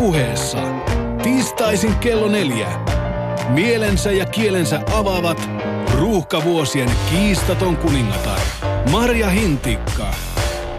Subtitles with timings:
[0.00, 0.58] puheessa.
[1.22, 2.68] Tiistaisin kello neljä.
[3.48, 5.50] Mielensä ja kielensä avaavat
[5.98, 8.40] ruuhkavuosien kiistaton kuningatar
[8.90, 10.14] Marja Hintikka.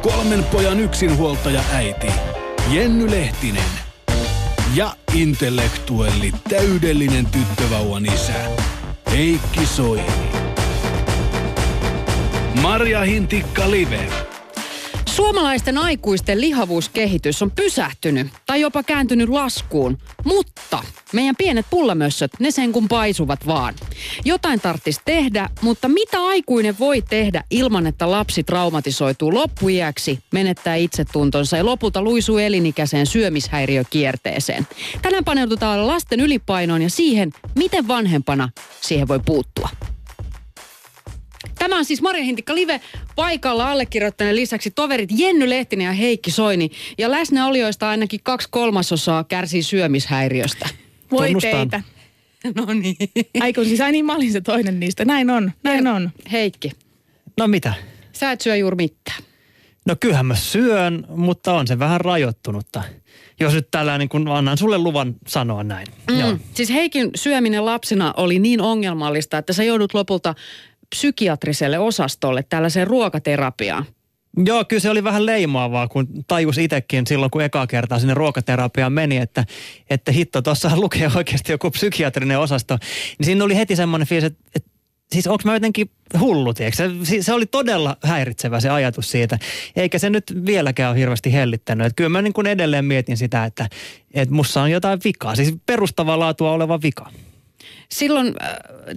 [0.02, 2.08] Kolmen pojan yksinhuoltaja äiti
[2.72, 3.72] Jenny Lehtinen.
[4.76, 8.34] Ja intellektuelli täydellinen tyttövauvan isä
[9.12, 10.32] Heikki Soini.
[12.62, 14.31] Marja Hintikka Live.
[15.22, 22.72] Suomalaisten aikuisten lihavuuskehitys on pysähtynyt tai jopa kääntynyt laskuun, mutta meidän pienet pullamössöt, ne sen
[22.72, 23.76] kun paisuvat vaan.
[24.26, 31.58] Jotain tarttis tehdä, mutta mitä aikuinen voi tehdä ilman, että lapsi traumatisoituu loppuiäksi, menettää itsetuntonsa
[31.58, 34.68] ja lopulta luisuu elinikäiseen syömishäiriökierteeseen.
[35.02, 38.50] Tänään paneudutaan lasten ylipainoon ja siihen, miten vanhempana
[38.82, 39.70] siihen voi puuttua.
[41.62, 42.82] Tämä on siis Marja Hintikka Live
[43.16, 46.70] paikalla allekirjoittaneen lisäksi toverit Jenny Lehtinen ja Heikki Soini.
[46.98, 50.70] Ja läsnäolijoista ainakin kaksi kolmasosaa kärsii syömishäiriöstä.
[51.12, 51.70] Voi Tunnustan.
[51.70, 51.82] teitä.
[52.56, 52.96] No niin.
[53.40, 55.06] Ai kun siis ai niin mä olin se toinen niistä.
[55.06, 56.12] Näin on, näin on.
[56.32, 56.72] Heikki,
[57.40, 57.74] No mitä?
[58.14, 59.24] sä et syö juuri mitään.
[59.86, 62.84] No kyllähän mä syön, mutta on se vähän rajoittunutta.
[63.40, 65.88] Jos nyt tällä niin kun annan sulle luvan sanoa näin.
[66.12, 66.20] Mm.
[66.20, 66.38] Joo.
[66.54, 70.36] Siis Heikin syöminen lapsena oli niin ongelmallista, että sä joudut lopulta
[70.96, 73.86] psykiatriselle osastolle tällaiseen ruokaterapiaan.
[74.46, 78.94] Joo, kyllä se oli vähän leimaavaa, kun tajus itsekin silloin, kun eka kertaa sinne ruokaterapiaan
[78.94, 79.46] meni, että,
[79.90, 82.78] että hitto, tuossa lukee oikeasti joku psykiatrinen osasto.
[83.18, 84.70] Niin siinä oli heti semmoinen fiilis, että, että
[85.12, 89.40] siis onko mä jotenkin hullu, se, se oli todella häiritsevä se ajatus siitä.
[89.76, 91.88] Eikä se nyt vieläkään ole hirveästi hellittänyt.
[91.88, 93.70] Että kyllä mä niin kuin edelleen mietin sitä, että,
[94.14, 97.12] että mussa on jotain vikaa, siis perustavaa laatua oleva vika.
[97.90, 98.50] Silloin äh,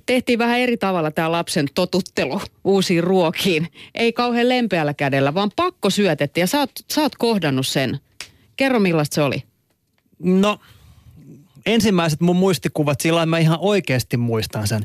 [0.06, 3.68] tehtiin vähän eri tavalla tämä lapsen totuttelu uusiin ruokiin.
[3.94, 7.98] Ei kauhean lempeällä kädellä, vaan pakko syötettiin ja sä oot, sä oot kohdannut sen.
[8.56, 9.42] Kerro millaista se oli.
[10.18, 10.60] No,
[11.66, 14.82] ensimmäiset mun muistikuvat, sillä mä ihan oikeasti muistan sen,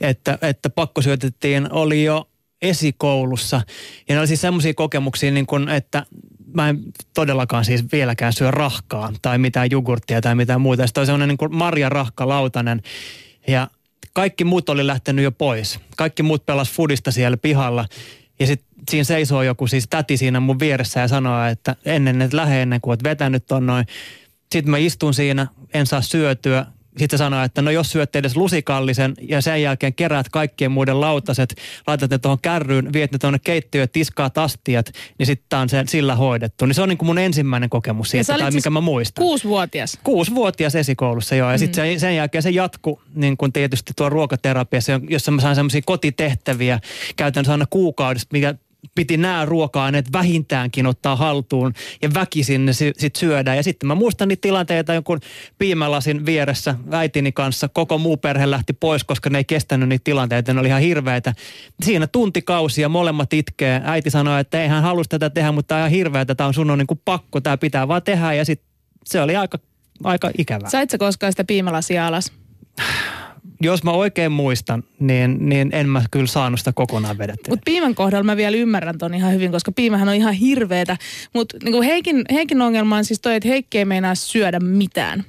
[0.00, 2.28] että, että pakkosyötettiin, oli jo
[2.62, 3.62] esikoulussa.
[4.08, 6.06] Ja ne oli siis semmoisia kokemuksia, niin kun, että
[6.54, 6.78] mä en
[7.14, 10.86] todellakaan siis vieläkään syö rahkaa tai mitään jogurttia tai mitään muuta.
[10.86, 12.82] Sitten oli semmoinen niin kuin Marja Rahka Lautanen
[13.48, 13.68] ja
[14.12, 15.80] kaikki muut oli lähtenyt jo pois.
[15.96, 17.86] Kaikki muut pelas fudista siellä pihalla.
[18.40, 22.36] Ja sitten siinä seisoo joku siis täti siinä mun vieressä ja sanoo, että ennen, että
[22.36, 23.86] lähde ennen kuin oot vetänyt ton noin.
[24.52, 26.66] Sitten mä istun siinä, en saa syötyä.
[26.98, 31.00] Sitten se sanoo, että no jos syötte edes lusikallisen ja sen jälkeen keräät kaikkien muiden
[31.00, 31.54] lautaset,
[31.86, 36.16] laitat ne tuohon kärryyn, viet ne tuonne keittiöön, tiskaat astiat, niin sitten on se sillä
[36.16, 36.66] hoidettu.
[36.66, 39.22] Niin se on niin kuin mun ensimmäinen kokemus siitä, tai siis mikä mä muistan.
[39.22, 39.98] Kuusivuotias.
[40.04, 45.30] Kuusivuotias esikoulussa joo, ja sitten sen, jälkeen se jatku niin kuin tietysti tuo ruokaterapiassa, jossa
[45.30, 46.80] mä sain semmoisia kotitehtäviä
[47.16, 48.54] käytännössä aina kuukaudesta, mikä
[48.94, 53.56] piti nämä ruoka-aineet vähintäänkin ottaa haltuun ja väkisin ne si- sit syödään.
[53.56, 55.20] Ja sitten mä muistan niitä tilanteita jonkun
[55.58, 57.68] piimälasin vieressä äitini kanssa.
[57.68, 61.34] Koko muu perhe lähti pois, koska ne ei kestänyt niitä tilanteita, ne oli ihan hirveitä.
[61.82, 63.80] Siinä tuntikausia molemmat itkee.
[63.84, 66.54] Äiti sanoi, että ei hän halua tätä tehdä, mutta tämä on ihan hirveätä, tämä on
[66.54, 68.32] sun on niin kuin pakko, tämä pitää vaan tehdä.
[68.32, 68.70] Ja sitten
[69.04, 69.58] se oli aika,
[70.04, 70.70] aika ikävää.
[70.70, 72.32] Sait sä koskaan sitä piimälasia alas?
[73.60, 77.52] Jos mä oikein muistan, niin, niin en mä kyllä saanut sitä kokonaan vedettyä.
[77.52, 80.96] Mutta piimän kohdalla mä vielä ymmärrän ton ihan hyvin, koska piimähän on ihan hirveetä.
[81.34, 85.24] Mutta niinku Heikin, Heikin ongelma on siis toi, että Heikki ei meinaa syödä mitään.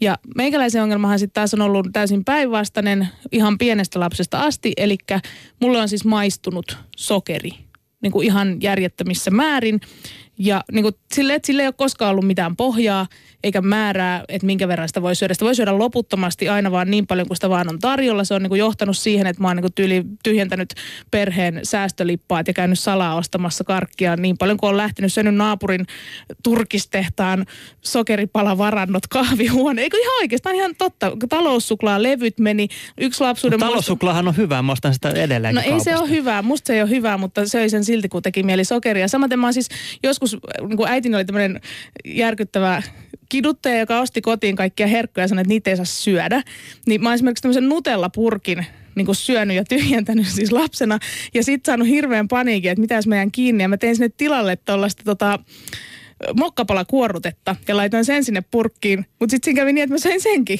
[0.00, 4.72] Ja meikäläisen ongelmahan sitten taas on ollut täysin päinvastainen ihan pienestä lapsesta asti.
[4.76, 4.96] Eli
[5.60, 7.50] mulle on siis maistunut sokeri
[8.02, 9.80] niin kuin ihan järjettömissä määrin.
[10.38, 13.06] Ja niin kuin sille, että sille ei ole koskaan ollut mitään pohjaa
[13.44, 15.34] eikä määrää, että minkä verran sitä voi syödä.
[15.34, 18.24] Sitä voi syödä loputtomasti aina vaan niin paljon kuin sitä vaan on tarjolla.
[18.24, 20.74] Se on niin kuin johtanut siihen, että mä oon niin kuin tyyli tyhjentänyt
[21.10, 25.86] perheen säästölippaat ja käynyt salaa ostamassa karkkia niin paljon kuin on lähtenyt syönyt naapurin
[26.42, 27.46] turkistehtaan
[27.82, 29.82] sokeripalavarannot kahvihuone.
[29.82, 31.12] Eikö ihan oikeastaan ihan totta.
[31.28, 32.68] Taloussuklaa levyt meni.
[33.00, 35.54] Yksi lapsuuden muisto- Taloussuklaahan on hyvä, mä ostan sitä edelleen.
[35.54, 38.22] No ei se ole hyvää, musta se ei ole hyvää, mutta söi sen silti, kun
[38.22, 39.08] teki mieli sokeria.
[39.08, 39.68] Samaten mä oon siis
[40.02, 40.25] joskus,
[40.68, 41.60] niin kun äitini oli tämmöinen
[42.04, 42.82] järkyttävä
[43.28, 46.42] kiduttaja, joka osti kotiin kaikkia herkkuja ja sanoi, että niitä ei saa syödä.
[46.86, 48.64] Niin mä oon esimerkiksi tämmöisen Nutella-purkin
[48.94, 50.98] niin kuin syönyt ja tyhjentänyt siis lapsena.
[51.34, 53.64] Ja sitten saanut hirveän paniikin, että mitä jos mä jään kiinni.
[53.64, 55.38] Ja mä tein sinne tilalle tuollaista tota,
[56.36, 59.06] mokkapalakuorrutetta ja laitoin sen sinne purkkiin.
[59.20, 60.58] Mutta sitten siinä kävi niin, että mä söin senkin.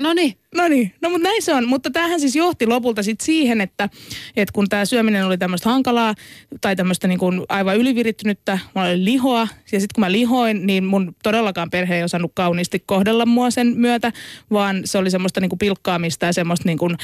[0.00, 0.34] No niin.
[0.54, 1.68] No niin, no mutta näin se on.
[1.68, 3.88] Mutta tämähän siis johti lopulta sitten siihen, että,
[4.36, 6.14] että kun tämä syöminen oli tämmöistä hankalaa
[6.60, 7.18] tai tämmöistä niin
[7.48, 9.48] aivan ylivirittynyttä, mulla oli lihoa.
[9.72, 13.72] Ja sitten kun mä lihoin, niin mun todellakaan perhe ei osannut kauniisti kohdella mua sen
[13.76, 14.12] myötä,
[14.50, 16.96] vaan se oli semmoista niin kuin pilkkaamista ja semmoista niin kuin,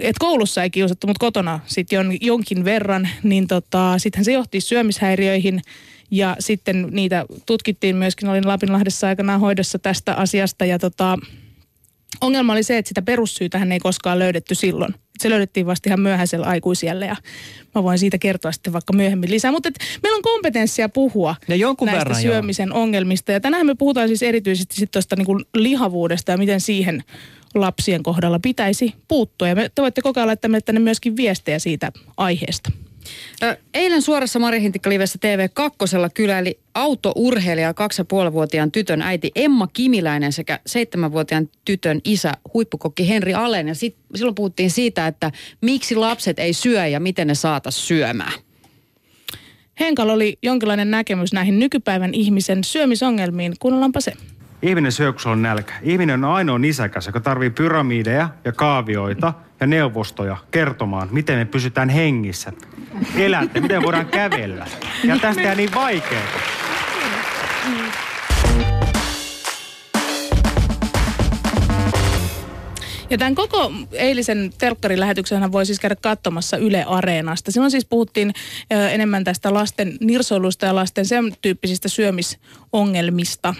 [0.00, 4.60] että koulussa ei kiusattu, mutta kotona sitten jon, jonkin verran, niin tota, sittenhän se johti
[4.60, 5.60] syömishäiriöihin.
[6.10, 11.18] Ja sitten niitä tutkittiin myöskin, olin Lapinlahdessa aikanaan hoidossa tästä asiasta ja tota,
[12.20, 14.94] ongelma oli se, että sitä perussyytähän ei koskaan löydetty silloin.
[15.18, 17.16] Se löydettiin vasta ihan myöhäisellä aikuisiellä ja
[17.74, 19.52] mä voin siitä kertoa sitten vaikka myöhemmin lisää.
[19.52, 19.70] Mutta
[20.02, 22.82] meillä on kompetenssia puhua Ja jonkun näistä verran, syömisen joo.
[22.82, 23.32] ongelmista.
[23.32, 27.04] Ja tänään me puhutaan siis erityisesti sitten tuosta niinku lihavuudesta ja miten siihen
[27.54, 29.48] lapsien kohdalla pitäisi puuttua.
[29.48, 32.70] Ja me, te voitte koko ajan laittaa meille tänne myöskin viestejä siitä aiheesta.
[33.74, 40.60] Eilen suorassa Mari Hintikka-livessä TV2 kyläili autourheilija kaksi ja puolivuotiaan tytön äiti Emma Kimiläinen sekä
[40.66, 43.68] seitsemänvuotiaan tytön isä huippukokki Henri Alen.
[43.68, 48.32] Ja sit, silloin puhuttiin siitä, että miksi lapset ei syö ja miten ne saataisiin syömään.
[49.80, 53.54] Henkalla oli jonkinlainen näkemys näihin nykypäivän ihmisen syömisongelmiin.
[53.58, 54.12] Kuunnellaanpa se.
[54.62, 55.72] Ihminen syö, kun on nälkä.
[55.82, 61.88] Ihminen on ainoa nisäkäs, joka tarvii pyramideja ja kaavioita ja neuvostoja kertomaan, miten me pysytään
[61.88, 62.52] hengissä.
[63.16, 64.66] Elätte, miten voidaan kävellä.
[65.04, 66.22] Ja tästä jää niin vaikeaa.
[73.10, 77.52] Ja tämän koko eilisen telkkarilähetyksen voi siis käydä katsomassa Yle Areenasta.
[77.52, 78.32] Silloin siis puhuttiin
[78.70, 83.54] enemmän tästä lasten nirsoilusta ja lasten sen tyyppisistä syömisongelmista.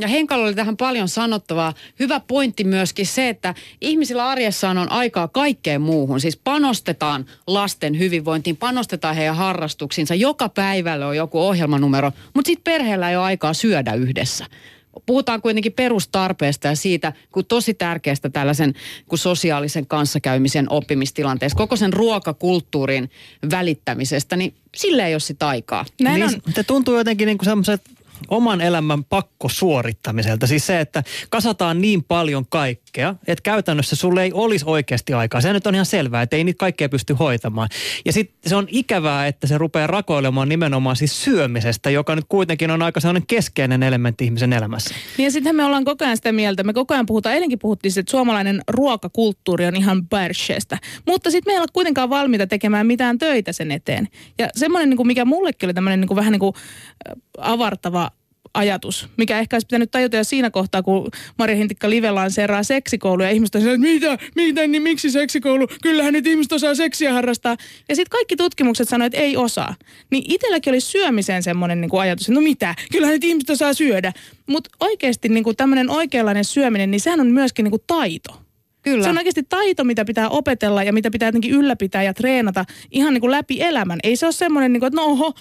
[0.00, 1.74] Ja Henkalla oli tähän paljon sanottavaa.
[1.98, 6.20] Hyvä pointti myöskin se, että ihmisillä arjessaan on aikaa kaikkeen muuhun.
[6.20, 10.14] Siis panostetaan lasten hyvinvointiin, panostetaan heidän harrastuksiinsa.
[10.14, 14.46] Joka päivällä on joku ohjelmanumero, mutta sitten perheellä ei ole aikaa syödä yhdessä.
[15.06, 18.74] Puhutaan kuitenkin perustarpeesta ja siitä, kun tosi tärkeästä tällaisen
[19.08, 23.10] kun sosiaalisen kanssakäymisen oppimistilanteessa, koko sen ruokakulttuurin
[23.50, 25.84] välittämisestä, niin sille ei ole sitä aikaa.
[26.00, 26.28] Näin on.
[26.28, 27.82] niin, Se tuntuu jotenkin niin kuin semmoiset
[28.28, 30.46] oman elämän pakko suorittamiselta.
[30.46, 35.40] Siis se, että kasataan niin paljon kaikkea, että käytännössä sulle ei olisi oikeasti aikaa.
[35.40, 37.68] Se nyt on ihan selvää, että ei niitä kaikkea pysty hoitamaan.
[38.04, 42.70] Ja sitten se on ikävää, että se rupeaa rakoilemaan nimenomaan siis syömisestä, joka nyt kuitenkin
[42.70, 44.94] on aika sellainen keskeinen elementti ihmisen elämässä.
[45.16, 47.92] Niin ja sitten me ollaan koko ajan sitä mieltä, me koko ajan puhutaan, eilenkin puhuttiin,
[47.98, 50.78] että suomalainen ruokakulttuuri on ihan bärsheestä.
[51.06, 54.08] Mutta sitten me ei olla kuitenkaan valmiita tekemään mitään töitä sen eteen.
[54.38, 58.09] Ja semmoinen, niin kuin mikä mullekin oli tämmöinen niin kuin vähän niin kuin äh, avartava
[58.54, 63.22] ajatus, mikä ehkä olisi pitänyt tajuta jo siinä kohtaa, kun Maria Hintikka Live lanseeraa seksikoulu
[63.22, 65.66] ja ihmiset on että mitä, mitä, niin miksi seksikoulu?
[65.82, 67.56] Kyllähän nyt ihmiset osaa seksiä harrastaa.
[67.88, 69.74] Ja sitten kaikki tutkimukset sanoivat, että ei osaa.
[70.10, 73.74] Niin itselläkin oli syömiseen semmoinen niin kuin ajatus, että no mitä, kyllähän nyt ihmiset osaa
[73.74, 74.12] syödä.
[74.46, 78.40] Mutta oikeasti niin kuin tämmöinen oikeanlainen syöminen, niin sehän on myöskin niin kuin taito.
[78.82, 79.04] Kyllä.
[79.04, 83.14] Se on oikeasti taito, mitä pitää opetella ja mitä pitää jotenkin ylläpitää ja treenata ihan
[83.14, 83.98] niin kuin läpi elämän.
[84.02, 85.32] Ei se ole semmoinen, niin kuin, että no oho,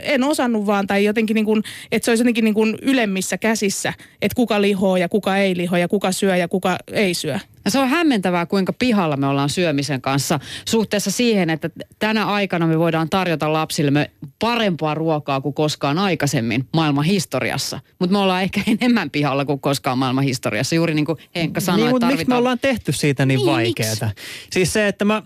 [0.00, 1.62] en osannut vaan tai jotenkin niin kuin,
[1.92, 5.76] että se olisi jotenkin niin kuin ylemmissä käsissä, että kuka lihoo ja kuka ei liho
[5.76, 7.38] ja kuka syö ja kuka ei syö.
[7.64, 12.66] Ja se on hämmentävää, kuinka pihalla me ollaan syömisen kanssa suhteessa siihen, että tänä aikana
[12.66, 17.80] me voidaan tarjota lapsillemme parempaa ruokaa kuin koskaan aikaisemmin maailman historiassa.
[17.98, 20.74] Mutta me ollaan ehkä enemmän pihalla kuin koskaan maailman historiassa.
[20.74, 23.46] Juuri niin kuin Henkka sanoi, niin, että mutta miksi me ollaan tehty siitä niin, Niin,
[23.46, 24.10] vaikeaa?
[24.50, 25.22] Siis se, että mä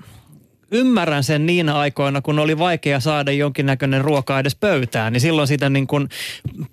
[0.72, 5.70] ymmärrän sen niinä aikoina, kun oli vaikea saada jonkinnäköinen ruoka edes pöytään, niin silloin sitä
[5.70, 6.08] niin kuin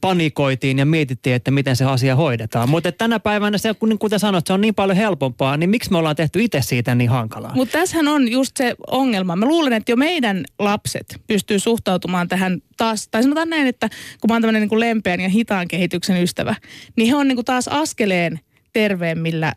[0.02, 2.70] panikoitiin ja mietittiin, että miten se asia hoidetaan.
[2.70, 5.92] Mutta tänä päivänä se, kun niin kuten sanoit, se on niin paljon helpompaa, niin miksi
[5.92, 7.56] me ollaan tehty itse siitä niin hankalaa?
[7.56, 9.36] Mutta tässähän on just se ongelma.
[9.36, 13.90] Mä luulen, että jo meidän lapset pystyy suhtautumaan tähän taas, tai sanotaan näin, että
[14.22, 16.56] kun mä oon tämmöinen niin lempeän ja hitaan kehityksen ystävä,
[16.96, 18.40] niin he on niin kuin taas askeleen
[18.74, 19.54] terveemmillä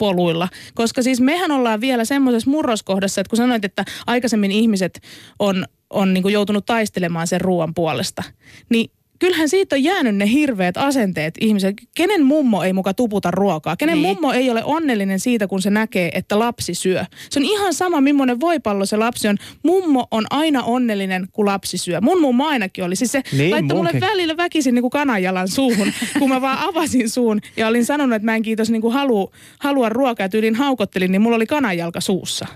[0.00, 0.48] poluilla.
[0.74, 5.00] Koska siis mehän ollaan vielä semmoisessa murroskohdassa, että kun sanoit, että aikaisemmin ihmiset
[5.38, 8.22] on, on niin kuin joutunut taistelemaan sen ruoan puolesta,
[8.68, 8.90] niin
[9.20, 11.76] kyllähän siitä on jäänyt ne hirveät asenteet ihmiset.
[11.96, 13.76] Kenen mummo ei muka tuputa ruokaa?
[13.76, 14.06] Kenen Niin.
[14.08, 17.04] mummo ei ole onnellinen siitä, kun se näkee, että lapsi syö?
[17.30, 19.36] Se on ihan sama, millainen voipallo se lapsi on.
[19.62, 22.00] Mummo on aina onnellinen, kun lapsi syö.
[22.00, 22.96] Mun mummo ainakin oli.
[22.96, 24.08] Siis se Niin, laittoi mulle munkin.
[24.10, 28.24] välillä väkisin niin kuin kananjalan suuhun, kun mä vaan avasin suun ja olin sanonut, että
[28.26, 30.28] mä en kiitos niin kuin halu, halua ruokaa.
[30.28, 32.46] Tyylin haukottelin, niin mulla oli kananjalka suussa.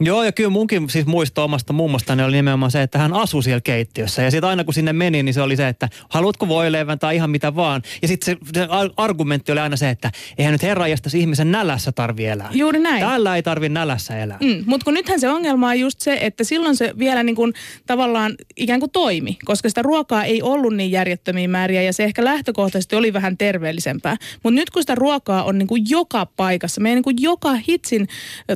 [0.00, 3.60] Joo, ja kyllä munkin siis muisto omasta mummostani oli nimenomaan se, että hän asui siellä
[3.60, 4.22] keittiössä.
[4.22, 7.30] Ja sitten aina kun sinne meni, niin se oli se, että haluatko voileivän tai ihan
[7.30, 7.82] mitä vaan.
[8.02, 10.84] Ja sitten se, se ar- argumentti oli aina se, että eihän nyt herra
[11.14, 12.48] ihmisen nälässä tarvi elää.
[12.52, 13.00] Juuri näin.
[13.00, 14.38] Täällä ei tarvi nälässä elää.
[14.40, 17.52] Mm, Mutta kun nythän se ongelma on just se, että silloin se vielä niin kuin
[17.86, 22.24] tavallaan ikään kuin toimi, koska sitä ruokaa ei ollut niin järjettömiä määriä ja se ehkä
[22.24, 24.16] lähtökohtaisesti oli vähän terveellisempää.
[24.42, 28.08] Mutta nyt kun sitä ruokaa on niin kuin joka paikassa, meidän niin kuin joka hitsin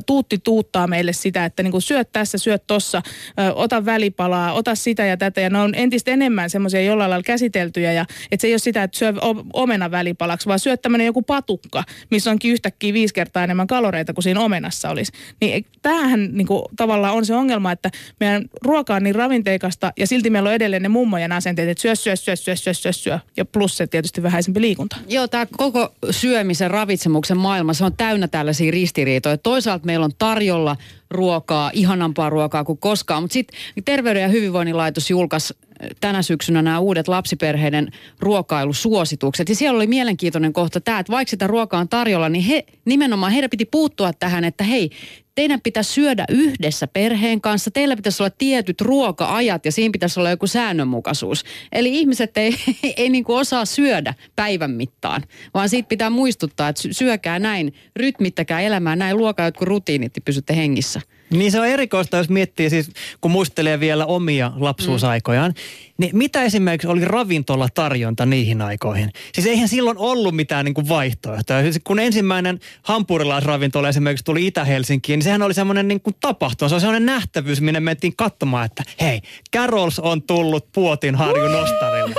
[0.05, 3.01] tuutti tuuttaa meille sitä, että niin kuin syöt tässä, syöt tossa,
[3.39, 5.41] ö, ota välipalaa, ota sitä ja tätä.
[5.41, 7.93] Ja ne on entistä enemmän semmoisia jollain lailla käsiteltyjä.
[7.93, 9.13] Ja että se ei ole sitä, että syö
[9.53, 14.23] omena välipalaksi, vaan syöt tämmöinen joku patukka, missä onkin yhtäkkiä viisi kertaa enemmän kaloreita kuin
[14.23, 15.11] siinä omenassa olisi.
[15.41, 20.07] Niin tämähän niin kuin, tavallaan on se ongelma, että meidän ruoka on niin ravinteikasta ja
[20.07, 23.19] silti meillä on edelleen ne mummojen asenteet, että syö, syö, syö, syö, syö, syö, syö.
[23.37, 24.97] Ja plus se tietysti vähäisempi liikunta.
[25.07, 29.37] Joo, tämä koko syömisen, ravitsemuksen maailma, se on täynnä tällaisia ristiriitoja.
[29.37, 30.77] Toisaalta meillä on tarjolla
[31.11, 35.53] ruokaa, ihanampaa ruokaa kuin koskaan, mutta sitten Terveyden ja hyvinvoinnin laitos julkaisi
[35.99, 37.87] tänä syksynä nämä uudet lapsiperheiden
[38.19, 39.49] ruokailusuositukset.
[39.49, 43.31] Ja siellä oli mielenkiintoinen kohta tämä, että vaikka sitä ruokaa on tarjolla, niin he, nimenomaan
[43.31, 44.89] heidän piti puuttua tähän, että hei,
[45.35, 50.29] teidän pitäisi syödä yhdessä perheen kanssa, teillä pitäisi olla tietyt ruoka-ajat ja siinä pitäisi olla
[50.29, 51.43] joku säännönmukaisuus.
[51.71, 52.55] Eli ihmiset ei,
[52.97, 57.73] ei niin kuin osaa syödä päivän mittaan, vaan siitä pitää muistuttaa, että sy- syökää näin,
[57.95, 61.01] rytmittäkää elämää näin, luokaa jotkut rutiinit ja pysytte hengissä.
[61.29, 65.93] Niin se on erikoista, jos miettii siis, kun muistelee vielä omia lapsuusaikojaan, mm.
[65.97, 69.11] niin mitä esimerkiksi oli ravintolatarjonta niihin aikoihin?
[69.33, 71.61] Siis eihän silloin ollut mitään niin kuin vaihtoehtoja.
[71.61, 76.69] Siis kun ensimmäinen hampurilaisravintola esimerkiksi tuli Itä-Helsinkiin, niin sehän oli semmoinen niin kuin tapahtuma.
[76.69, 79.21] Se on semmoinen nähtävyys, minne mentiin katsomaan, että hei,
[79.55, 82.15] Carols on tullut Puotin harjun nostarille.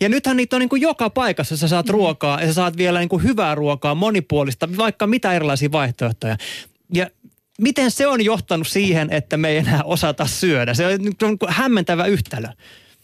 [0.00, 2.98] Ja nythän niitä on niin kuin joka paikassa, sä saat ruokaa ja sä saat vielä
[2.98, 6.36] niin kuin hyvää ruokaa, monipuolista, vaikka mitä erilaisia vaihtoehtoja.
[6.94, 7.06] Ja
[7.60, 10.74] miten se on johtanut siihen, että me ei enää osata syödä?
[10.74, 12.48] Se on niin hämmentävä yhtälö.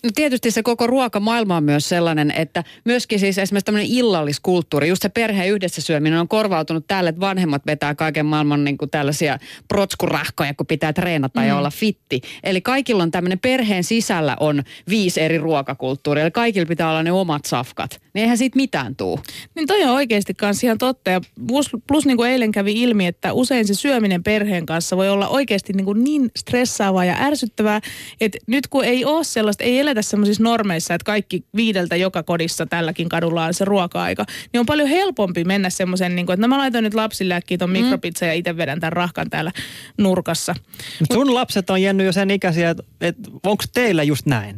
[0.05, 5.03] No tietysti se koko ruokamaailma on myös sellainen, että myöskin siis esimerkiksi tämmöinen illalliskulttuuri, just
[5.03, 9.39] se perheen yhdessä syöminen on korvautunut tälle, että vanhemmat vetää kaiken maailman niin kuin tällaisia
[9.69, 11.47] protskurahkoja, kun pitää treenata mm.
[11.47, 12.21] ja olla fitti.
[12.43, 17.13] Eli kaikilla on tämmöinen perheen sisällä on viisi eri ruokakulttuuria, eli kaikilla pitää olla ne
[17.13, 18.01] omat safkat.
[18.15, 19.21] Niin eihän siitä mitään tuu.
[19.55, 21.11] Niin toi on oikeasti kanssa ihan totta.
[21.11, 25.09] Ja plus, plus niin kuin eilen kävi ilmi, että usein se syöminen perheen kanssa voi
[25.09, 27.81] olla oikeasti niin, kuin niin stressaavaa ja ärsyttävää,
[28.21, 32.67] että nyt kun ei ole sellaista, ei eletä sellaisissa normeissa, että kaikki viideltä joka kodissa
[32.67, 36.49] tälläkin kadulla on se ruoka-aika, niin on paljon helpompi mennä semmoisen, niin kuin, että no
[36.49, 39.53] mä laitan nyt lapsille äkkiä ton mikropizza ja itse vedän tämän rahkan täällä
[39.99, 40.55] nurkassa.
[41.01, 44.57] Mut sun lapset on jännyt jo sen ikäisiä, että, että onko teillä just näin?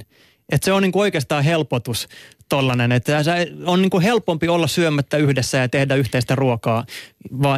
[0.52, 2.08] Että se on niinku oikeastaan helpotus
[2.48, 3.24] tollanen, että
[3.66, 6.84] on niinku helpompi olla syömättä yhdessä ja tehdä yhteistä ruokaa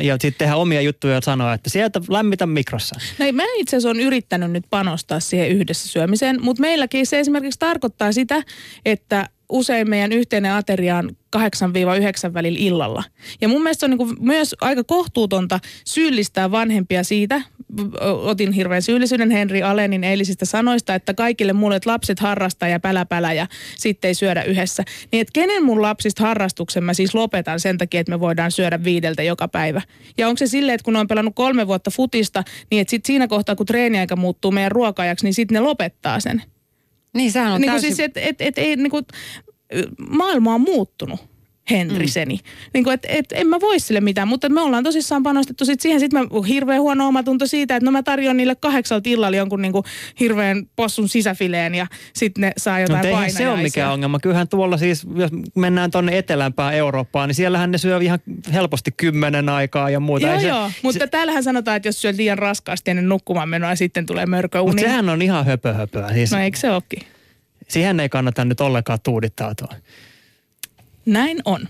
[0.02, 2.97] ja sitten tehdä omia juttuja ja sanoa, että sieltä lämmitä mikrossa.
[3.18, 7.59] No mä itse asiassa on yrittänyt nyt panostaa siihen yhdessä syömiseen, mutta meilläkin se esimerkiksi
[7.59, 8.42] tarkoittaa sitä,
[8.85, 11.40] että usein meidän yhteinen ateria on 8-9
[12.35, 13.04] välillä illalla.
[13.40, 17.42] Ja mun mielestä on niin myös aika kohtuutonta syyllistää vanhempia siitä,
[18.01, 23.33] otin hirveän syyllisyyden Henri Alenin eilisistä sanoista, että kaikille mulle että lapset harrastaa ja päläpälä
[23.33, 23.47] ja
[23.77, 24.85] sitten ei syödä yhdessä.
[25.13, 28.85] Niin että kenen mun lapsista harrastuksen mä siis lopetan sen takia, että me voidaan syödä
[28.85, 29.83] viideltä joka päivä.
[30.19, 33.29] Ja onko se silleen, että kun on pelannut kolme vuotta futista, niin että sit siinä
[33.29, 36.43] kohtaa, kun treeniaika muuttuu meidän ruokajaksi, niin sitten ne lopettaa sen.
[37.15, 37.97] Niin sehän on niin kuin täysin...
[37.97, 39.05] siis, et, et, et, ei, niin kuin,
[40.11, 41.21] maailma on muuttunut.
[41.71, 42.35] Henriseni.
[42.35, 42.71] Mm.
[42.75, 45.81] Niin kuin, et, et, en mä voi sille mitään, mutta me ollaan tosissaan panostettu sit
[45.81, 46.01] siihen.
[46.01, 49.73] Sitten mä hirveän huono omatunto siitä, että no mä tarjoan niille kahdeksalta illalla jonkun niin
[49.73, 49.85] kuin
[50.21, 54.19] hirveän possun sisäfileen ja sitten ne saa jotain No no, eihän se ole mikään ongelma.
[54.19, 58.19] Kyllähän tuolla siis, jos mennään tuonne etelämpään Eurooppaan, niin siellähän ne syö ihan
[58.53, 60.27] helposti kymmenen aikaa ja muuta.
[60.27, 60.71] Joo, Ei se, joo.
[60.83, 64.67] Mutta se, täällähän sanotaan, että jos syöt liian raskaasti ennen nukkumaan menoa, sitten tulee mörköuni.
[64.67, 66.09] mutta sehän on ihan höpö höpöä.
[66.13, 67.03] Siis, No eikö se olekin?
[67.69, 69.69] siihen ei kannata nyt ollenkaan tuudittautua.
[71.09, 71.69] Näin on.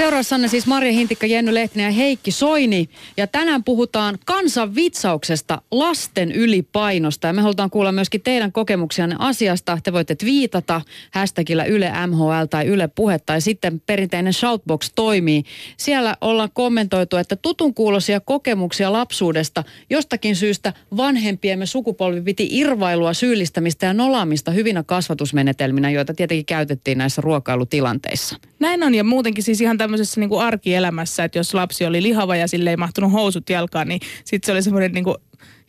[0.00, 2.88] Seuraavassa siis Marja Hintikka, Jenny Lehtinen ja Heikki Soini.
[3.16, 7.26] Ja tänään puhutaan kansan vitsauksesta lasten ylipainosta.
[7.26, 9.78] Ja me halutaan kuulla myöskin teidän kokemuksianne asiasta.
[9.82, 10.80] Te voitte viitata
[11.10, 15.42] hashtagillä Yle MHL tai Yle Puhe tai sitten perinteinen Shoutbox toimii.
[15.76, 23.86] Siellä ollaan kommentoitu, että tutun kuulosia kokemuksia lapsuudesta jostakin syystä vanhempiemme sukupolvi piti irvailua, syyllistämistä
[23.86, 28.36] ja nolaamista hyvinä kasvatusmenetelminä, joita tietenkin käytettiin näissä ruokailutilanteissa.
[28.58, 32.36] Näin on ja muutenkin siis ihan tämmöisessä niin kuin arkielämässä, että jos lapsi oli lihava
[32.36, 35.16] ja sille ei mahtunut housut jalkaan, niin sitten se oli semmoinen niin kuin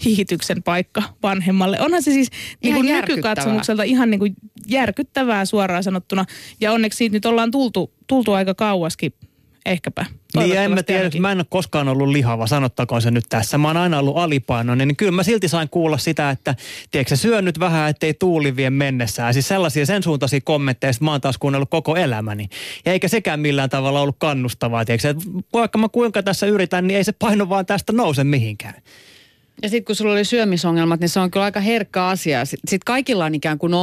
[0.06, 1.80] hihityksen paikka vanhemmalle.
[1.80, 2.30] Onhan se siis
[2.64, 4.36] niin kuin nykykatsomukselta ihan niin kuin
[4.68, 6.26] järkyttävää suoraan sanottuna.
[6.62, 9.14] Ja onneksi siitä nyt ollaan tultu, tultu aika kauaskin
[9.66, 10.06] ehkäpä.
[10.36, 11.22] Niin ja en mä tiedä, ainakin.
[11.22, 13.58] mä en ole koskaan ollut lihava, sanottakoon se nyt tässä.
[13.58, 16.56] Mä oon aina ollut alipainoinen, niin kyllä mä silti sain kuulla sitä, että
[16.92, 19.34] tiedätkö, sä syö nyt vähän, ettei tuuli vie mennessään.
[19.34, 22.50] Siis sellaisia sen suuntaisia kommentteja, että mä oon taas kuunnellut koko elämäni.
[22.86, 26.98] Ja eikä sekään millään tavalla ollut kannustavaa, tiedätkö, että vaikka mä kuinka tässä yritän, niin
[26.98, 28.74] ei se paino vaan tästä nouse mihinkään.
[29.62, 32.46] Ja sitten kun sulla oli syömisongelmat, niin se on kyllä aika herkkä asia.
[32.46, 33.74] Sitten kaikilla on ikään kuin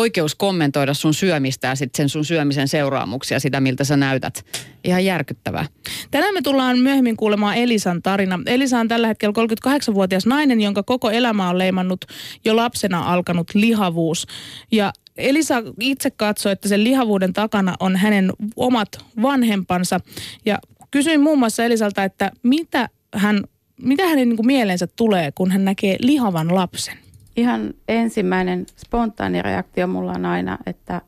[0.00, 4.44] oikeus kommentoida sun syömistä ja sitten sen sun syömisen seuraamuksia, sitä miltä sä näytät.
[4.84, 5.66] Ihan järkyttävää.
[6.10, 8.40] Tänään me tullaan myöhemmin kuulemaan Elisan tarina.
[8.46, 9.34] Elisa on tällä hetkellä
[9.68, 12.04] 38-vuotias nainen, jonka koko elämä on leimannut
[12.44, 14.26] jo lapsena alkanut lihavuus.
[14.72, 18.88] Ja Elisa itse katsoi, että sen lihavuuden takana on hänen omat
[19.22, 20.00] vanhempansa.
[20.44, 20.58] Ja
[20.90, 23.44] kysyin muun muassa Elisalta, että mitä, hän,
[23.82, 27.09] mitä hänen niin kuin mieleensä tulee, kun hän näkee lihavan lapsen.
[27.36, 31.00] Ihan ensimmäinen spontaani reaktio mulla on aina, että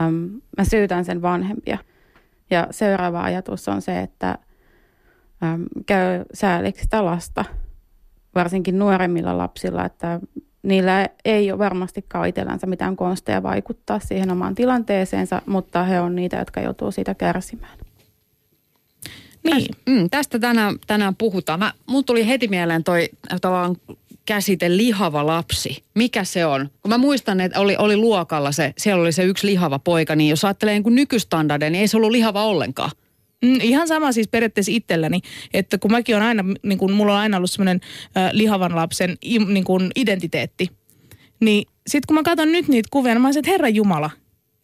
[0.00, 1.78] äm, mä syytän sen vanhempia.
[2.50, 4.38] Ja seuraava ajatus on se, että
[5.42, 7.44] äm, käy sääliksi sitä lasta,
[8.34, 10.20] varsinkin nuoremmilla lapsilla, että
[10.62, 16.36] niillä ei ole varmastikaan itsellänsä mitään konsteja vaikuttaa siihen omaan tilanteeseensa, mutta he on niitä,
[16.36, 17.78] jotka joutuu siitä kärsimään.
[19.44, 19.66] Niin.
[19.86, 21.58] Mm, tästä tänään, tänään puhutaan.
[21.58, 23.08] Mä, mun tuli heti mieleen toi
[23.40, 23.76] tavallaan
[24.26, 25.84] käsite lihava lapsi.
[25.94, 26.70] Mikä se on?
[26.82, 30.30] Kun mä muistan, että oli, oli luokalla se, siellä oli se yksi lihava poika, niin
[30.30, 32.90] jos ajattelee niin nykystandardeja, niin ei se ollut lihava ollenkaan.
[33.44, 35.20] Mm, ihan sama siis periaatteessa itselläni,
[35.54, 37.80] että kun mäkin on aina, niin kun mulla on aina ollut semmoinen
[38.16, 39.16] äh, lihavan lapsen
[39.48, 40.70] niin kun identiteetti,
[41.40, 44.10] niin sit kun mä katson nyt niitä kuvia, niin mä olisin, että herra Jumala,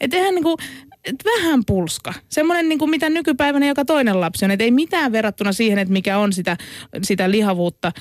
[0.01, 0.92] että eihän niin kuin, et
[1.25, 2.15] vähän pulska.
[2.29, 4.51] Semmoinen, niin kuin mitä nykypäivänä joka toinen lapsi on.
[4.51, 6.57] Että ei mitään verrattuna siihen, että mikä on sitä,
[7.03, 7.93] sitä lihavuutta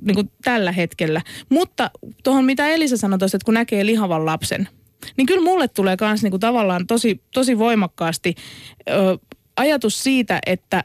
[0.00, 1.22] niin kuin tällä hetkellä.
[1.48, 1.90] Mutta
[2.24, 4.68] tuohon mitä Elisa sanoi tuossa, että kun näkee lihavan lapsen,
[5.16, 8.34] niin kyllä mulle tulee myös niin kuin tavallaan tosi, tosi voimakkaasti
[8.90, 9.18] ö,
[9.56, 10.84] ajatus siitä, että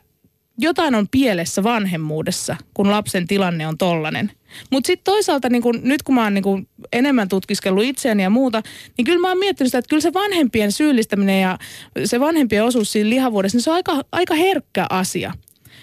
[0.58, 4.32] jotain on pielessä vanhemmuudessa, kun lapsen tilanne on tollanen.
[4.72, 8.30] Mutta sitten toisaalta niin kun, nyt kun mä oon niin kun enemmän tutkiskellut itseäni ja
[8.30, 8.62] muuta,
[8.98, 11.58] niin kyllä mä oon miettinyt sitä, että kyllä se vanhempien syyllistäminen ja
[12.06, 15.34] se vanhempien osuus siinä lihavuudessa, niin se on aika, aika herkkä asia.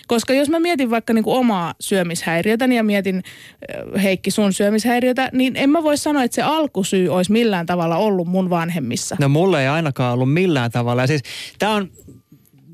[0.07, 5.31] Koska jos mä mietin vaikka niin kuin omaa syömishäiriötäni ja mietin äh, Heikki sun syömishäiriötä,
[5.33, 9.17] niin en mä voi sanoa, että se alkusyy olisi millään tavalla ollut mun vanhemmissa.
[9.21, 11.03] No mulla ei ainakaan ollut millään tavalla.
[11.03, 11.23] Ja siis
[11.59, 11.91] tää on,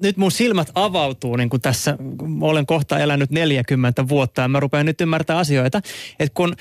[0.02, 1.96] nyt mun silmät avautuu niin kuin tässä,
[2.40, 5.80] olen kohta elänyt 40 vuotta ja mä rupean nyt ymmärtää asioita.
[6.18, 6.56] Että kun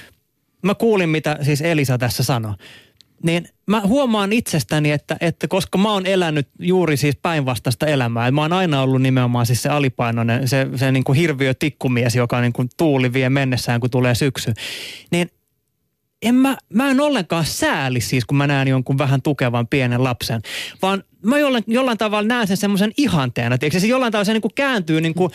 [0.61, 2.53] mä kuulin, mitä siis Elisa tässä sanoi,
[3.23, 8.41] niin mä huomaan itsestäni, että, että koska mä oon elänyt juuri siis päinvastaista elämää, mä
[8.41, 12.53] oon aina ollut nimenomaan siis se alipainoinen, se, se niin kuin hirviö tikkumies, joka niin
[12.53, 14.53] kuin tuuli vie mennessään, kun tulee syksy,
[15.11, 15.29] niin
[16.21, 20.41] en mä, mä en ollenkaan sääli siis, kun mä näen jonkun vähän tukevan pienen lapsen,
[20.81, 23.79] vaan mä jollain, jollain tavalla näen sen semmoisen ihanteena, tiedätkö?
[23.79, 25.31] se jollain tavalla se niin kuin kääntyy niin kuin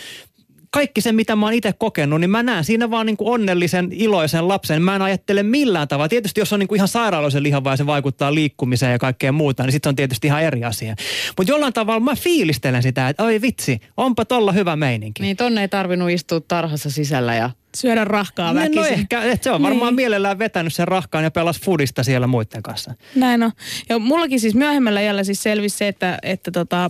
[0.71, 3.89] kaikki se, mitä mä oon itse kokenut, niin mä näen siinä vaan niin kuin onnellisen,
[3.93, 4.83] iloisen lapsen.
[4.83, 6.09] Mä en ajattele millään tavalla.
[6.09, 9.63] Tietysti jos on niin kuin ihan sairaaloisen lihava ja se vaikuttaa liikkumiseen ja kaikkeen muuta,
[9.63, 10.95] niin sitten on tietysti ihan eri asia.
[11.37, 15.23] Mutta jollain tavalla mä fiilistelen sitä, että oi vitsi, onpa tolla hyvä meininki.
[15.23, 18.81] Niin tonne ei tarvinnut istua tarhassa sisällä ja Syödä rahkaa No, väkisin.
[18.81, 19.97] no ehkä, että se on varmaan Niin.
[19.97, 22.95] mielellään vetänyt sen rahkaan ja pelas foodista siellä muiden kanssa.
[23.15, 23.51] Näin on.
[23.89, 26.89] Ja mullakin siis myöhemmällä jällä siis selvisi se, että, että tota,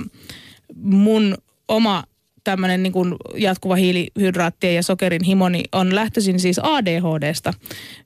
[0.83, 1.39] mun
[1.69, 2.05] oma
[2.45, 2.93] tämmöinen niin
[3.35, 7.55] jatkuva hiilihydraattien ja sokerin himoni on lähtöisin siis ADHDsta,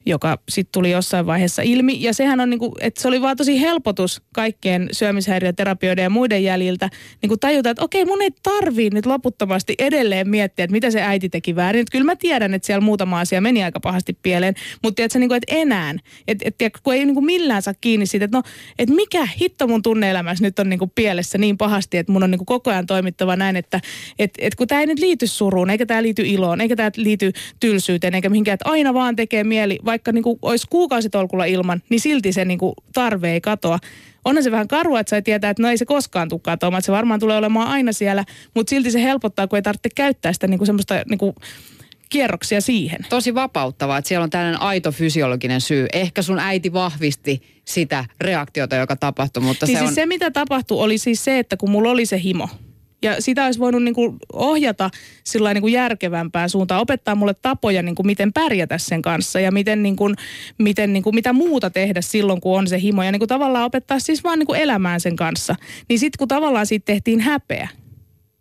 [0.06, 2.02] joka sitten tuli jossain vaiheessa ilmi.
[2.02, 6.44] Ja sehän on niin kuin, että se oli vaan tosi helpotus kaikkien syömishäiriöterapioiden ja muiden
[6.44, 6.90] jäljiltä
[7.22, 11.02] niin kuin tajuta, että okei mun ei tarvii nyt loputtomasti edelleen miettiä, että mitä se
[11.02, 11.80] äiti teki väärin.
[11.80, 15.28] Että kyllä mä tiedän, että siellä muutama asia meni aika pahasti pieleen, mutta tiedätkö, niin
[15.28, 15.94] kuin, että enää,
[16.28, 18.42] että, tiedätkö, kun ei niin kuin millään saa kiinni siitä, että no,
[18.78, 22.30] että mikä hitto mun tunneelämässä nyt on niin kuin pielessä niin pahasti, että mun on
[22.30, 23.80] niin kuin koko ajan toimittava näin, että
[24.24, 27.32] et, et kun tämä ei nyt liity suruun, eikä tämä liity iloon, eikä tämä liity
[27.60, 32.00] tylsyyteen, eikä mihinkään, että aina vaan tekee mieli, vaikka niin kuin olisi kuukausitolkulla ilman, niin
[32.00, 33.78] silti se niin kuin tarve ei katoa.
[34.24, 36.86] Onhan se vähän karua, että sai tietää, että no ei se koskaan tule katoamaan, että
[36.86, 40.46] se varmaan tulee olemaan aina siellä, mutta silti se helpottaa, kun ei tarvitse käyttää sitä
[40.46, 41.34] niin kuin semmoista niin kuin
[42.08, 43.06] kierroksia siihen.
[43.08, 45.86] tosi vapauttavaa, että siellä on tällainen aito fysiologinen syy.
[45.92, 49.94] Ehkä sun äiti vahvisti sitä reaktiota, joka tapahtui, mutta niin se siis on...
[49.94, 52.48] se, mitä tapahtui, oli siis se, että kun mulla oli se himo,
[53.04, 54.90] ja sitä olisi voinut niin kuin ohjata
[55.24, 59.52] sillä niin kuin järkevämpään suuntaan, opettaa mulle tapoja, niin kuin miten pärjätä sen kanssa ja
[59.52, 60.14] miten, niin kuin,
[60.58, 63.02] miten niin kuin, mitä muuta tehdä silloin, kun on se himo.
[63.02, 65.56] Ja niin kuin tavallaan opettaa siis vaan niin kuin elämään sen kanssa.
[65.88, 67.68] Niin sitten kun tavallaan siitä tehtiin häpeä,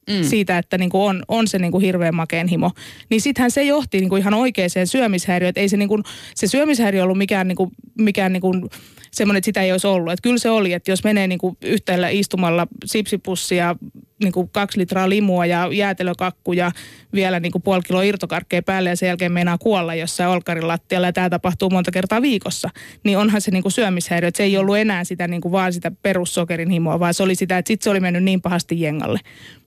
[0.09, 0.23] mm.
[0.23, 2.71] siitä, että niin kuin on, on se niin kuin hirveän makeen himo.
[3.09, 5.49] Niin sittenhän se johti niin kuin ihan oikeaan syömishäiriöön.
[5.49, 6.03] Että ei se, niin kuin,
[6.35, 8.69] se syömishäiriö ollut mikään, niin kuin, mikään niin kuin
[9.13, 10.13] semmoinen, että sitä ei olisi ollut.
[10.13, 13.75] Että kyllä se oli, että jos menee niin kuin yhtäällä istumalla sipsipussi ja
[14.23, 16.71] niin kuin kaksi litraa limua ja jäätelökakku ja
[17.13, 21.07] vielä niin kuin puoli kiloa irtokarkkeja päälle ja sen jälkeen meinaa kuolla jossain olkarin lattialla
[21.07, 22.69] ja tämä tapahtuu monta kertaa viikossa,
[23.03, 24.27] niin onhan se niin kuin syömishäiriö.
[24.27, 27.35] Että se ei ollut enää sitä niin kuin vaan sitä perussokerin himoa, vaan se oli
[27.35, 29.19] sitä, että sitten se oli mennyt niin pahasti jengalle.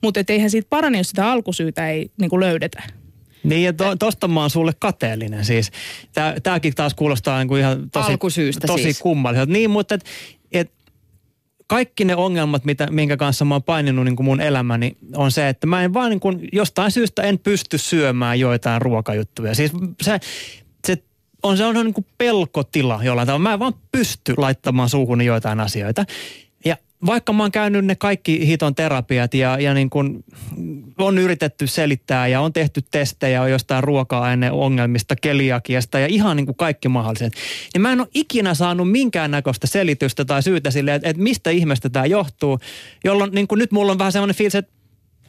[0.03, 2.83] Mutta eihän siitä parane, jos sitä alkusyytä ei niin kuin löydetä.
[3.47, 5.71] Niin ja to, tosta mä oon sulle kateellinen siis.
[6.13, 8.99] Tää, tääkin taas kuulostaa niin kuin ihan tosi, Alkusyystä tosi siis.
[8.99, 9.53] kummalliselta.
[9.53, 10.05] Niin, mutta et,
[10.53, 10.73] et,
[11.67, 15.49] kaikki ne ongelmat, mitä, minkä kanssa mä oon paininut niin kuin mun elämäni, on se,
[15.49, 19.55] että mä en vaan niin kuin, jostain syystä en pysty syömään joitain ruokajuttuja.
[19.55, 20.21] Siis se,
[20.87, 21.03] se
[21.43, 23.43] on se on niin kuin pelkotila jollain tavalla.
[23.43, 26.05] Mä en vaan pysty laittamaan suuhun joitain asioita.
[27.07, 30.25] Vaikka mä oon käynyt ne kaikki hiton terapiat ja, ja niin kuin
[30.99, 36.89] on yritetty selittää ja on tehty testejä jostain ruoka-aineongelmista, keliakiasta ja ihan niin kuin kaikki
[36.89, 37.33] mahdolliset,
[37.75, 41.91] niin mä en ole ikinä saanut minkäännäköistä selitystä tai syytä sille, että, että mistä ihmeestä
[41.91, 42.59] tämä johtuu,
[43.05, 44.76] jolloin niin kuin nyt mulla on vähän semmoinen fiilis, että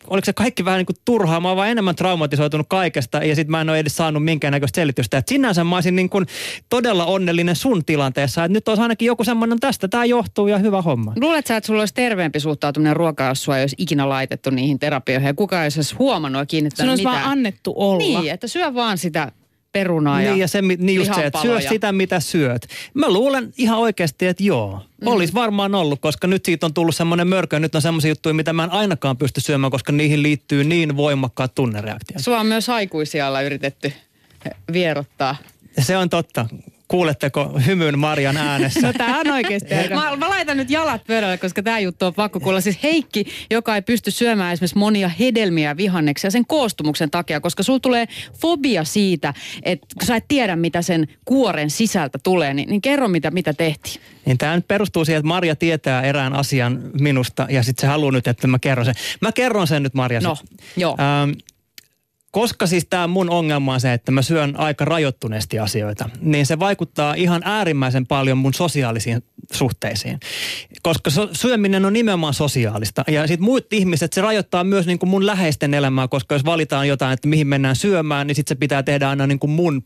[0.09, 3.51] oliko se kaikki vähän niin kuin turhaa, mä oon vaan enemmän traumatisoitunut kaikesta ja sitten
[3.51, 5.17] mä en ole edes saanut minkäännäköistä selitystä.
[5.17, 6.25] Et sinänsä mä olisin niin kuin
[6.69, 10.81] todella onnellinen sun tilanteessa, että nyt olisi ainakin joku semmoinen tästä, tämä johtuu ja hyvä
[10.81, 11.13] homma.
[11.21, 14.79] Luuletko sä, että sulla olisi terveempi suhtautuminen ruokaan, jos sua ei olisi ikinä laitettu niihin
[14.79, 17.21] terapioihin ja kukaan ei olisi huomannut ja Sun kiinnittänyt olisi mitään?
[17.21, 18.21] vaan annettu olla.
[18.21, 19.31] Niin, että syö vaan sitä
[19.71, 22.67] perunaa ja, Niin ja se, niin just se, että syö sitä, mitä syöt.
[22.93, 24.81] Mä luulen ihan oikeasti, että joo.
[25.01, 25.07] Mm.
[25.07, 27.59] Olisi varmaan ollut, koska nyt siitä on tullut semmoinen mörkö.
[27.59, 31.55] Nyt on semmoisia juttuja, mitä mä en ainakaan pysty syömään, koska niihin liittyy niin voimakkaat
[31.55, 32.23] tunnereaktiot.
[32.23, 33.93] Sua on myös aikuisialla yritetty
[34.73, 35.35] vierottaa.
[35.79, 36.45] Se on totta.
[36.87, 38.87] Kuuletteko hymyn Marjan äänessä?
[38.87, 39.95] No tää on oikeasti aika...
[39.95, 42.61] Mä, mä laitan nyt jalat pöydälle, koska tämä juttu on pakko kuulla.
[42.61, 47.63] Siis Heikki, joka ei pysty syömään esimerkiksi monia hedelmiä ja vihanneksia sen koostumuksen takia, koska
[47.63, 48.05] sulla tulee
[48.41, 53.07] fobia siitä, että kun sä et tiedä, mitä sen kuoren sisältä tulee, niin, niin kerro,
[53.07, 54.01] mitä, mitä tehtiin.
[54.25, 58.11] Niin tämä nyt perustuu siihen, että Marja tietää erään asian minusta ja sitten se haluaa
[58.11, 58.95] nyt, että mä kerron sen.
[59.21, 60.21] Mä kerron sen nyt Marja.
[60.21, 60.49] No, sit.
[60.77, 60.97] joo.
[60.99, 61.31] Ähm,
[62.31, 66.59] koska siis tämä mun ongelma on se, että mä syön aika rajoittuneesti asioita, niin se
[66.59, 70.19] vaikuttaa ihan äärimmäisen paljon mun sosiaalisiin suhteisiin.
[70.83, 73.03] Koska so, syöminen on nimenomaan sosiaalista.
[73.07, 76.87] Ja sitten muut ihmiset, se rajoittaa myös niin kuin mun läheisten elämää, koska jos valitaan
[76.87, 79.83] jotain, että mihin mennään syömään, niin sitten se pitää tehdä aina niin kuin mun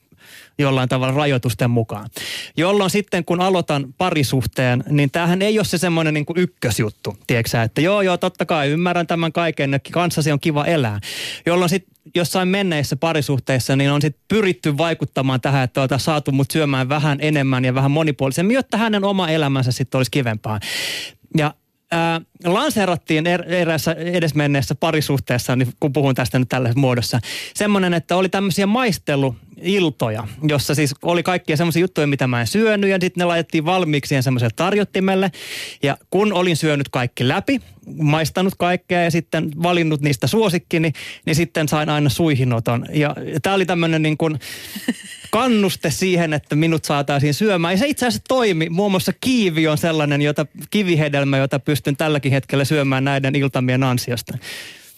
[0.57, 2.09] jollain tavalla rajoitusten mukaan.
[2.57, 7.63] Jolloin sitten kun aloitan parisuhteen, niin tämähän ei ole se semmoinen niin ykkösjuttu, tiedätkö sä,
[7.63, 10.99] että joo joo totta kai ymmärrän tämän kaiken, ja kanssasi on kiva elää.
[11.45, 16.51] Jolloin sitten jossain menneissä parisuhteissa niin on sitten pyritty vaikuttamaan tähän, että oltaisiin saatu mut
[16.51, 20.59] syömään vähän enemmän ja vähän monipuolisemmin, jotta hänen oma elämänsä sitten olisi kivempaa.
[21.37, 21.53] Ja
[21.93, 27.19] äh, lanseerattiin er, eräässä edesmenneessä parisuhteessa, niin kun puhun tästä nyt tällaisessa muodossa,
[27.55, 28.65] semmoinen, että oli tämmöisiä
[29.61, 33.65] maisteluiltoja, jossa siis oli kaikkia semmoisia juttuja, mitä mä en syönyt, ja sitten ne laitettiin
[33.65, 35.31] valmiiksi semmoiselle tarjottimelle.
[35.83, 37.61] Ja kun olin syönyt kaikki läpi,
[37.97, 40.91] maistanut kaikkea ja sitten valinnut niistä suosikkini,
[41.25, 42.85] niin sitten sain aina suihinoton.
[42.93, 44.39] Ja tämä oli tämmöinen niin kuin
[45.31, 47.73] kannuste siihen, että minut saataisiin syömään.
[47.73, 48.69] Ja se itse asiassa toimi.
[48.69, 54.37] Muun muassa kiivi on sellainen jota, kivihedelmä, jota pystyn tälläkin hetkellä syömään näiden iltamien ansiosta.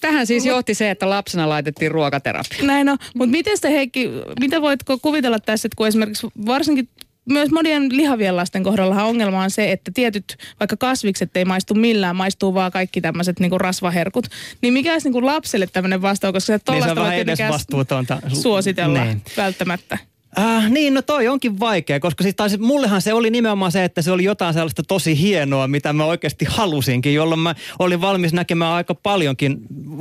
[0.03, 2.63] Tähän siis johti se, että lapsena laitettiin ruokaterapia.
[2.63, 2.97] Näin on.
[3.15, 6.89] Mutta miten sitä Heikki, mitä voitko kuvitella tässä, että kun esimerkiksi varsinkin
[7.29, 12.15] myös monien lihavien lasten kohdallahan ongelma on se, että tietyt vaikka kasvikset ei maistu millään,
[12.15, 14.27] maistuu vaan kaikki tämmöiset niinku rasvaherkut.
[14.61, 17.49] Niin mikä olisi niinku lapselle tämmöinen vastaus, koska se Niin se tollaista on vähän tietenkään
[17.49, 18.19] edesvastuutonta.
[18.33, 19.21] suositella Niin.
[19.37, 19.97] välttämättä.
[20.39, 24.01] Äh, niin, no toi onkin vaikea, koska siis taisi, mullehan se oli nimenomaan se, että
[24.01, 28.73] se oli jotain sellaista tosi hienoa, mitä mä oikeasti halusinkin, jolloin mä olin valmis näkemään
[28.73, 29.57] aika paljonkin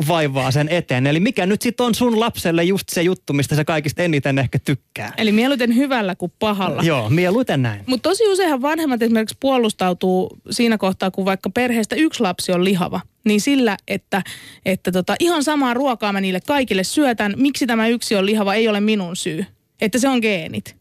[0.08, 1.06] vaivaa sen eteen.
[1.06, 4.58] Eli mikä nyt sitten on sun lapselle just se juttu, mistä sä kaikista eniten ehkä
[4.58, 5.12] tykkää?
[5.16, 6.82] Eli mieluiten hyvällä kuin pahalla.
[6.82, 7.80] Joo, mieluiten näin.
[7.86, 13.00] Mutta tosi useinhan vanhemmat esimerkiksi puolustautuu siinä kohtaa, kun vaikka perheestä yksi lapsi on lihava.
[13.24, 14.22] Niin sillä, että,
[14.66, 18.68] että tota, ihan samaa ruokaa mä niille kaikille syötän, miksi tämä yksi on lihava, ei
[18.68, 19.46] ole minun syy.
[19.82, 20.76] Että se on geenit.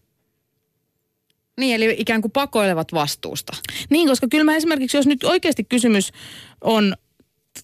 [1.60, 3.54] Niin, eli ikään kuin pakoilevat vastuusta.
[3.90, 6.12] Niin, koska kyllä mä esimerkiksi, jos nyt oikeasti kysymys
[6.62, 6.96] on,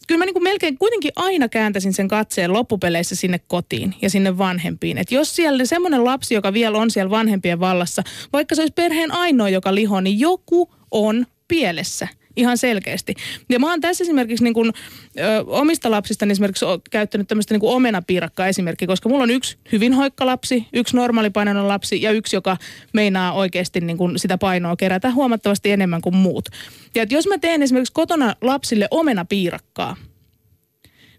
[0.08, 4.38] kyllä mä niin kuin melkein kuitenkin aina kääntäisin sen katseen loppupeleissä sinne kotiin ja sinne
[4.38, 4.98] vanhempiin.
[4.98, 9.12] Että jos siellä semmoinen lapsi, joka vielä on siellä vanhempien vallassa, vaikka se olisi perheen
[9.12, 12.08] ainoa, joka liho, niin joku on pielessä.
[12.38, 13.14] Ihan selkeästi.
[13.50, 14.74] Ja mä oon tässä esimerkiksi niin kuin,
[15.20, 19.94] ö, omista lapsista esimerkiksi o- käyttänyt tämmöistä niin omenapiirakkaa esimerkki, koska mulla on yksi hyvin
[19.94, 22.58] hoikka lapsi, yksi normaalipainoinen lapsi ja yksi, joka
[22.94, 26.50] meinaa oikeasti niin kuin sitä painoa kerätä huomattavasti enemmän kuin muut.
[26.96, 29.96] Ja että jos mä teen esimerkiksi kotona lapsille omenapiirakkaa,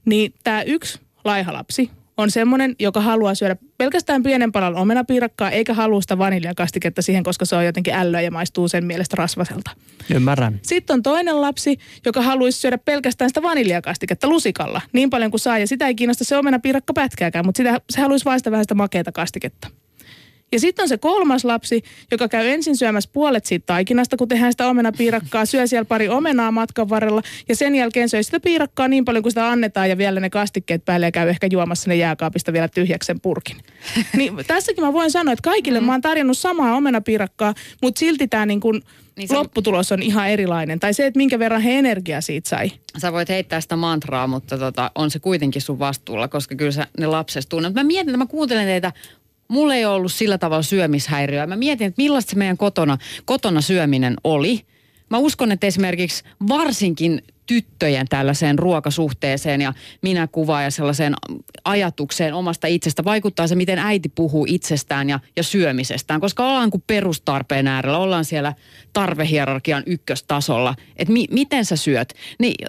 [0.05, 5.75] niin tämä yksi laiha lapsi on semmoinen, joka haluaa syödä pelkästään pienen palan omenapiirakkaa, eikä
[5.75, 9.71] halua sitä vaniljakastiketta siihen, koska se on jotenkin ällöä ja maistuu sen mielestä rasvaselta.
[10.15, 10.61] Ymmärrän.
[10.63, 15.59] Sitten on toinen lapsi, joka haluaisi syödä pelkästään sitä vaniljakastiketta lusikalla niin paljon kuin saa.
[15.59, 18.75] Ja sitä ei kiinnosta se omenapiirakka pätkääkään, mutta sitä, se haluaisi vain sitä vähän sitä
[18.75, 19.69] makeata kastiketta.
[20.53, 24.53] Ja sitten on se kolmas lapsi, joka käy ensin syömässä puolet siitä taikinasta, kun tehdään
[24.53, 29.05] sitä omenapiirakkaa, syö siellä pari omenaa matkan varrella ja sen jälkeen syö sitä piirakkaa niin
[29.05, 32.53] paljon kuin sitä annetaan ja vielä ne kastikkeet päälle ja käy ehkä juomassa ne jääkaapista
[32.53, 33.57] vielä tyhjäksi sen purkin.
[34.17, 38.47] Niin tässäkin mä voin sanoa, että kaikille mä oon tarjonnut samaa omenapiirakkaa, mutta silti tämä
[38.47, 38.83] niin kun
[39.17, 40.81] Niin lopputulos on ihan erilainen.
[40.81, 42.73] Tai se, että minkä verran he energiaa siitä sai.
[42.99, 46.87] Sä voit heittää sitä mantraa, mutta tota, on se kuitenkin sun vastuulla, koska kyllä sä
[46.99, 47.75] ne lapsesta tunnet.
[47.75, 48.93] Mä mietin, että mä kuuntelen teitä,
[49.49, 51.47] mulla ei ollut sillä tavalla syömishäiriöä.
[51.47, 54.61] Mä mietin, että millaista se meidän kotona, kotona syöminen oli.
[55.11, 61.15] Mä uskon, että esimerkiksi varsinkin tyttöjen tällaiseen ruokasuhteeseen ja minä kuvaan ja sellaiseen
[61.65, 66.85] ajatukseen omasta itsestä vaikuttaa se, miten äiti puhuu itsestään ja, ja syömisestään, koska ollaan kuin
[66.87, 68.55] perustarpeen äärellä, ollaan siellä
[68.93, 72.15] tarvehierarkian ykköstasolla, että mi, miten sä syöt.
[72.39, 72.67] Niin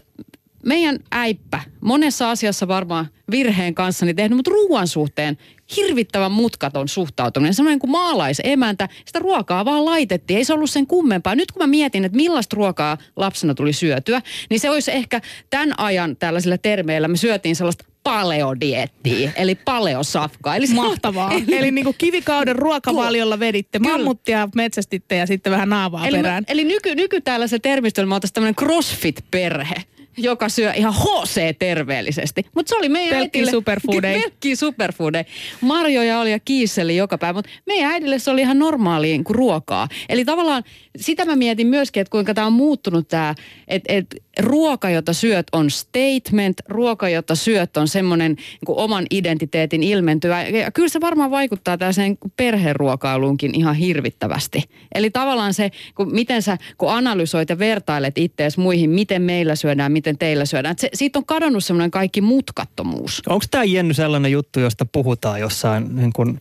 [0.66, 5.38] meidän äippä, monessa asiassa varmaan virheen kanssa niin tehnyt, mutta ruoan suhteen
[5.76, 7.54] hirvittävän mutkaton suhtautuminen.
[7.54, 11.36] Semmoinen kuin maalaisemäntä, sitä ruokaa vaan laitettiin, ei se ollut sen kummempaa.
[11.36, 15.80] Nyt kun mä mietin, että millaista ruokaa lapsena tuli syötyä, niin se olisi ehkä tämän
[15.80, 20.56] ajan tällaisilla termeillä, me syötiin sellaista paleodiettiä, eli paleosafkaa.
[20.56, 21.32] Eli Mahtavaa.
[21.58, 23.98] Eli niin kuin kivikauden ruokavaliolla veditte Kyllä.
[23.98, 26.44] mammuttia, metsästitte ja sitten vähän naavaa Eli, perään.
[26.44, 29.82] mä, eli nyky, nyky täällä se termistöllä mä tämmöinen crossfit-perhe
[30.20, 32.46] joka syö ihan HC-terveellisesti.
[32.56, 34.20] Mutta se oli meidän Pelkkiä superfoodeja.
[34.22, 35.24] Pelkkiä superfoodeja.
[35.62, 39.88] Marjoja oli ja kiisseli joka päivä, mutta meidän äidille se oli ihan normaalia niin ruokaa.
[40.10, 40.64] Eli tavallaan
[40.98, 43.36] sitä mä mietin myöskin, että kuinka tämä on muuttunut tämä,
[43.68, 44.06] että et
[44.42, 50.48] ruoka, jota syöt on statement, ruoka, jota syöt on semmoinen niin oman identiteetin ilmentyä.
[50.48, 54.64] Ja kyllä se varmaan vaikuttaa tällaiseen perheruokailuunkin ihan hirvittävästi.
[54.96, 59.92] Eli tavallaan se, kun miten sä kun analysoit ja vertailet ittees muihin, miten meillä syödään,
[59.92, 60.76] miten teillä syödään.
[60.78, 63.22] Se, siitä on kadonnut semmoinen kaikki mutkattomuus.
[63.30, 66.40] Onko tämä Jenny sellainen juttu, josta puhutaan jossain niin kuin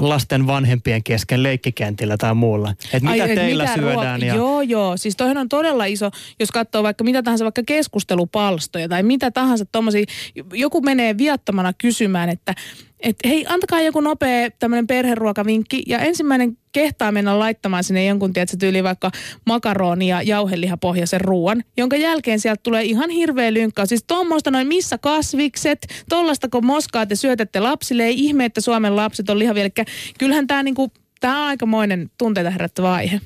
[0.00, 2.74] lasten vanhempien kesken leikkikentillä tai muulla?
[2.92, 4.20] Että mitä et teillä mitä syödään?
[4.20, 4.34] ruok- Ja...
[4.34, 4.96] Joo, joo.
[4.96, 9.64] Siis toihan on todella iso, jos katsoo vaikka mitä tahansa vaikka keskustelupalstoja tai mitä tahansa
[9.64, 10.04] tommosia.
[10.52, 12.54] Joku menee viattomana kysymään, että
[13.00, 15.82] et hei, antakaa joku nopea tämmöinen perheruokavinkki.
[15.86, 19.10] Ja ensimmäinen kehtaa mennä laittamaan sinne jonkun, tiedätkö, tyyli vaikka
[19.46, 23.88] makaroni ja jauhelihapohjaisen ruoan, jonka jälkeen sieltä tulee ihan hirveä lynkkaus.
[23.88, 28.04] Siis tuommoista noin missä kasvikset, tollastako moskaa te syötätte lapsille.
[28.04, 29.62] Ei ihme, että Suomen lapset on lihavia.
[29.62, 29.86] Eli
[30.18, 33.20] kyllähän tämä niinku, tää on aikamoinen tunteita herättävä aihe.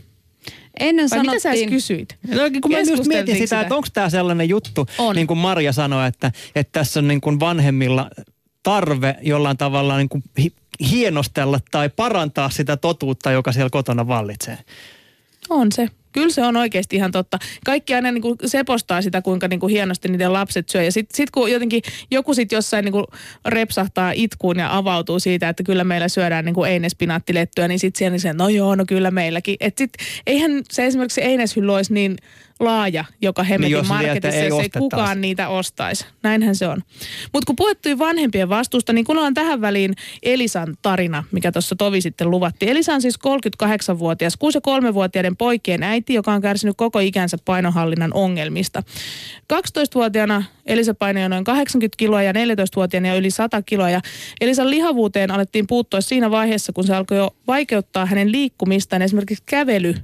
[0.81, 1.71] Ennen Vai mitä sä edes sanottiin...
[1.71, 2.17] kysyit?
[2.29, 3.61] No, kun mä just mietin sitä, sitä?
[3.61, 5.17] että onko tämä sellainen juttu, On.
[5.17, 8.11] niin kuin Marja sanoi, että, että tässä on niin kuin vanhemmilla
[8.63, 10.53] tarve jollain tavalla niin kuin hi-
[10.91, 14.59] hienostella tai parantaa sitä totuutta, joka siellä kotona vallitsee.
[15.51, 15.89] On se.
[16.13, 17.39] Kyllä se on oikeasti ihan totta.
[17.65, 20.83] Kaikki aina niin kuin sepostaa sitä, kuinka niin kuin hienosti niiden lapset syö.
[20.83, 23.05] Ja sitten sit kun jotenkin joku sitten jossain niin kuin
[23.47, 28.13] repsahtaa itkuun ja avautuu siitä, että kyllä meillä syödään niin kuin einespinaattilettyä, niin sitten siellä
[28.13, 29.57] niin se, no joo, no kyllä meilläkin.
[29.61, 29.93] Et sit,
[30.27, 32.17] eihän se esimerkiksi eineshylly olisi niin
[32.65, 36.07] laaja, joka hemmetin Niin, jos marketissa, ei jos ei kukaan niitä ostaisi.
[36.23, 36.83] Näinhän se on.
[37.33, 42.01] Mutta kun puhuttui vanhempien vastuusta, niin kun on tähän väliin Elisan tarina, mikä tuossa tovi
[42.01, 42.71] sitten luvattiin.
[42.71, 43.19] Elisa on siis
[43.65, 44.39] 38-vuotias,
[44.91, 48.83] 6-3-vuotiaiden poikien äiti, joka on kärsinyt koko ikänsä painonhallinnan ongelmista.
[49.53, 53.91] 12-vuotiaana Elisa painoi noin 80 kiloa ja 14-vuotiaana jo yli 100 kiloa.
[53.91, 54.01] Ja
[54.41, 59.03] Elisan lihavuuteen alettiin puuttua siinä vaiheessa, kun se alkoi jo vaikeuttaa hänen liikkumistaan.
[59.03, 59.95] Esimerkiksi kävely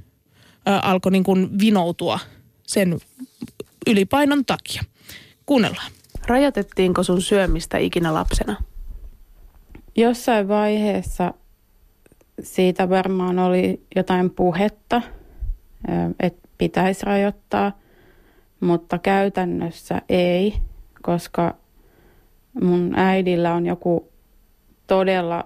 [0.65, 2.19] alkoi niin kuin vinoutua
[2.69, 2.99] sen
[3.87, 4.81] ylipainon takia.
[5.45, 5.91] Kuunnellaan.
[6.27, 8.55] Rajoitettiinko sun syömistä ikinä lapsena?
[9.95, 11.33] Jossain vaiheessa
[12.43, 15.01] siitä varmaan oli jotain puhetta,
[16.19, 17.77] että pitäisi rajoittaa,
[18.59, 20.53] mutta käytännössä ei,
[21.01, 21.55] koska
[22.61, 24.11] mun äidillä on joku
[24.87, 25.43] todella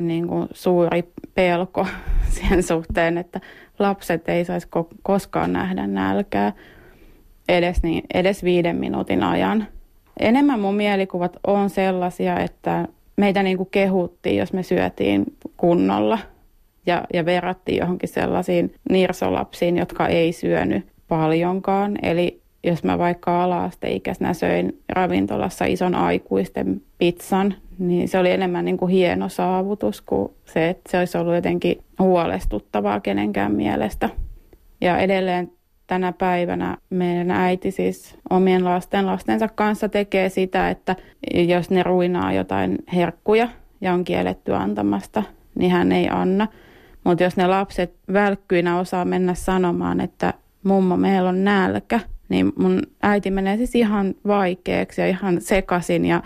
[0.00, 1.04] niin kuin suuri
[1.34, 1.86] pelko
[2.36, 3.40] sen suhteen, että
[3.78, 6.52] lapset ei saisi ko- koskaan nähdä nälkää
[7.48, 9.66] edes, niin, edes viiden minuutin ajan.
[10.20, 15.24] Enemmän mun mielikuvat on sellaisia, että meitä niin kuin kehuttiin, jos me syötiin
[15.56, 16.18] kunnolla
[16.86, 21.98] ja, ja verrattiin johonkin sellaisiin nirsolapsiin, jotka ei syönyt paljonkaan.
[22.02, 28.76] Eli jos mä vaikka ala-asteikäisenä söin ravintolassa ison aikuisten pizzan, niin se oli enemmän niin
[28.76, 34.08] kuin hieno saavutus kuin se, että se olisi ollut jotenkin huolestuttavaa kenenkään mielestä.
[34.80, 35.52] Ja edelleen
[35.86, 40.96] tänä päivänä meidän äiti siis omien lasten lastensa kanssa tekee sitä, että
[41.34, 43.48] jos ne ruinaa jotain herkkuja
[43.80, 45.22] ja on kielletty antamasta,
[45.54, 46.48] niin hän ei anna.
[47.04, 52.82] Mutta jos ne lapset välkkyinä osaa mennä sanomaan, että mummo, meillä on nälkä, niin mun
[53.02, 56.22] äiti menee siis ihan vaikeaksi ja ihan sekasin ja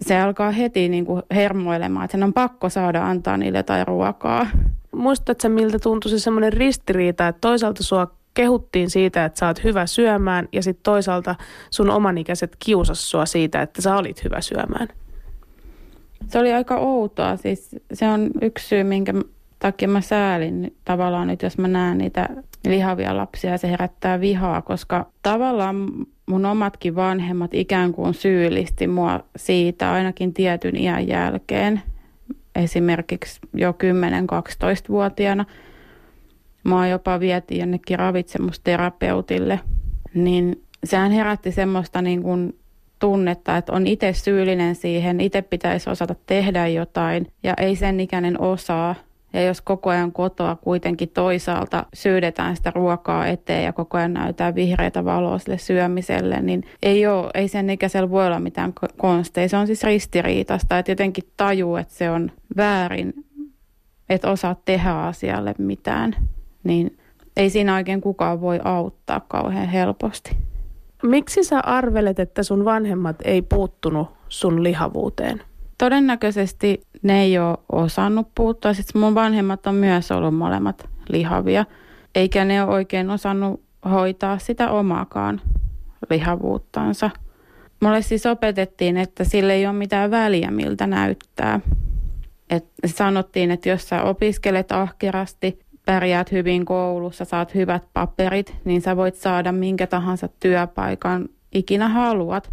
[0.00, 4.46] se alkaa heti niin kuin hermoilemaan, että sen on pakko saada antaa niille jotain ruokaa.
[4.92, 9.86] Muistatko miltä tuntui se semmoinen ristiriita, että toisaalta sua kehuttiin siitä, että sä oot hyvä
[9.86, 11.34] syömään ja sitten toisaalta
[11.70, 14.88] sun omanikäiset kiusas sua siitä, että sä olit hyvä syömään?
[16.28, 17.36] Se oli aika outoa.
[17.36, 19.12] Siis se on yksi syy, minkä
[19.58, 22.28] takia mä säälin tavallaan nyt, jos mä näen niitä
[22.64, 25.88] lihavia lapsia, se herättää vihaa, koska tavallaan
[26.26, 31.82] mun omatkin vanhemmat ikään kuin syyllisti mua siitä ainakin tietyn iän jälkeen.
[32.54, 35.44] Esimerkiksi jo 10-12-vuotiaana.
[36.64, 39.60] Mua jopa vietiin jonnekin ravitsemusterapeutille.
[40.14, 42.58] Niin sehän herätti semmoista niin kuin
[42.98, 48.40] tunnetta, että on itse syyllinen siihen, itse pitäisi osata tehdä jotain ja ei sen ikäinen
[48.40, 48.94] osaa.
[49.32, 54.54] Ja jos koko ajan kotoa kuitenkin toisaalta syydetään sitä ruokaa eteen ja koko ajan näytetään
[54.54, 59.48] vihreitä valoa sille syömiselle, niin ei, ole, ei sen ikäisellä voi olla mitään ko- konsteja.
[59.48, 63.14] Se on siis ristiriitasta, että jotenkin tajuu, että se on väärin,
[64.08, 66.16] että osaa tehdä asialle mitään.
[66.64, 66.98] Niin
[67.36, 70.36] ei siinä oikein kukaan voi auttaa kauhean helposti.
[71.02, 75.42] Miksi sä arvelet, että sun vanhemmat ei puuttunut sun lihavuuteen?
[75.82, 78.74] Todennäköisesti ne ei ole osannut puuttua.
[78.74, 81.64] Sitten mun vanhemmat on myös ollut molemmat lihavia,
[82.14, 85.40] eikä ne ole oikein osannut hoitaa sitä omaakaan
[86.10, 87.10] lihavuuttansa.
[87.80, 91.60] Mulle siis opetettiin, että sille ei ole mitään väliä, miltä näyttää.
[92.50, 98.96] Et sanottiin, että jos sä opiskelet ahkerasti, pärjäät hyvin koulussa, saat hyvät paperit, niin sä
[98.96, 102.50] voit saada minkä tahansa työpaikan ikinä haluat,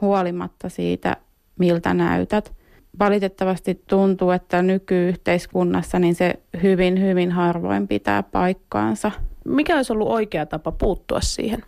[0.00, 1.16] huolimatta siitä,
[1.58, 2.59] miltä näytät.
[2.98, 9.10] Valitettavasti tuntuu, että nykyyhteiskunnassa niin se hyvin, hyvin harvoin pitää paikkaansa.
[9.44, 11.64] Mikä olisi ollut oikea tapa puuttua siihen?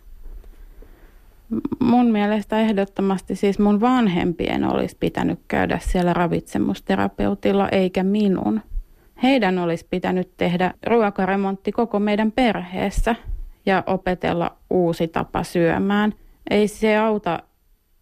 [1.80, 8.60] Mun mielestä ehdottomasti siis mun vanhempien olisi pitänyt käydä siellä ravitsemusterapeutilla eikä minun.
[9.22, 13.14] Heidän olisi pitänyt tehdä ruokaremontti koko meidän perheessä
[13.66, 16.14] ja opetella uusi tapa syömään.
[16.50, 17.42] Ei se auta,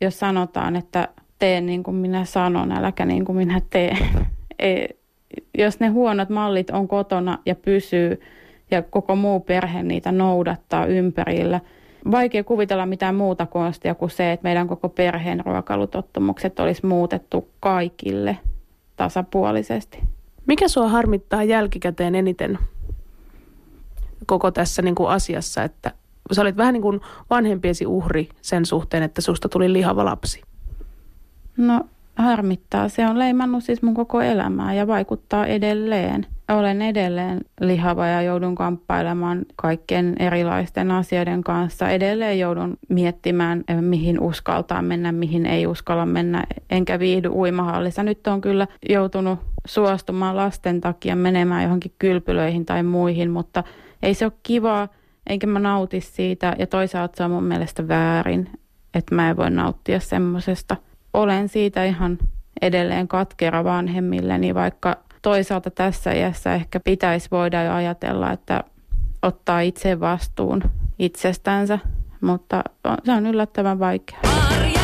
[0.01, 1.09] jos sanotaan, että
[1.41, 3.99] tee niin kuin minä sanon, äläkä niin kuin minä teen.
[4.59, 4.89] Ei,
[5.59, 8.21] jos ne huonot mallit on kotona ja pysyy
[8.71, 11.61] ja koko muu perhe niitä noudattaa ympärillä,
[12.11, 18.39] vaikea kuvitella mitään muuta konstia kuin se, että meidän koko perheen ruokailutottumukset olisi muutettu kaikille
[18.97, 19.99] tasapuolisesti.
[20.47, 22.59] Mikä sua harmittaa jälkikäteen eniten
[24.27, 25.93] koko tässä niin kuin asiassa, että
[26.33, 27.01] sä olit vähän niin kuin
[27.31, 30.43] vanhempiesi uhri sen suhteen, että susta tuli lihava lapsi?
[31.61, 31.81] No
[32.17, 32.89] harmittaa.
[32.89, 36.27] Se on leimannut siis mun koko elämää ja vaikuttaa edelleen.
[36.49, 41.91] Olen edelleen lihava ja joudun kamppailemaan kaikkien erilaisten asioiden kanssa.
[41.91, 46.45] Edelleen joudun miettimään, eh, mihin uskaltaa mennä, mihin ei uskalla mennä.
[46.71, 48.03] Enkä viihdy uimahallissa.
[48.03, 53.65] Nyt on kyllä joutunut suostumaan lasten takia menemään johonkin kylpylöihin tai muihin, mutta
[54.03, 54.89] ei se ole kivaa,
[55.27, 56.57] eikä mä nauti siitä.
[56.59, 58.51] Ja toisaalta se on mun mielestä väärin,
[58.95, 60.77] että mä en voi nauttia semmoisesta–
[61.15, 62.19] olen siitä ihan
[62.63, 68.65] edelleen katkera vanhemmilleni, vaikka toisaalta tässä iässä ehkä pitäisi voida jo ajatella, että
[69.23, 70.63] ottaa itse vastuun
[70.99, 71.79] itsestänsä,
[72.21, 72.65] mutta
[73.05, 74.80] se on yllättävän vaikeaa.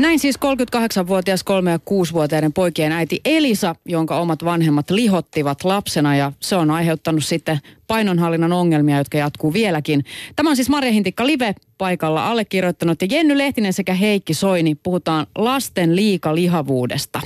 [0.00, 6.32] Näin siis 38-vuotias 3- ja 6-vuotiaiden poikien äiti Elisa, jonka omat vanhemmat lihottivat lapsena ja
[6.40, 10.04] se on aiheuttanut sitten painonhallinnan ongelmia, jotka jatkuu vieläkin.
[10.36, 15.26] Tämä on siis Marja Hintikka Live paikalla allekirjoittanut ja Jenny Lehtinen sekä Heikki Soini puhutaan
[15.34, 17.20] lasten liikalihavuudesta.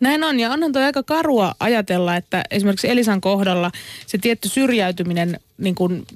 [0.00, 3.70] Näin on, ja onhan toi aika karua ajatella, että esimerkiksi Elisan kohdalla
[4.06, 6.06] se tietty syrjäytyminen niin kuin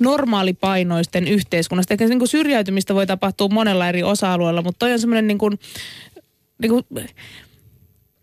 [0.00, 1.94] normaalipainoisten yhteiskunnasta.
[1.94, 5.58] Ehkä niin kuin syrjäytymistä voi tapahtua monella eri osa-alueella, mutta toi on semmoinen niin kuin,
[6.62, 6.84] niin kuin,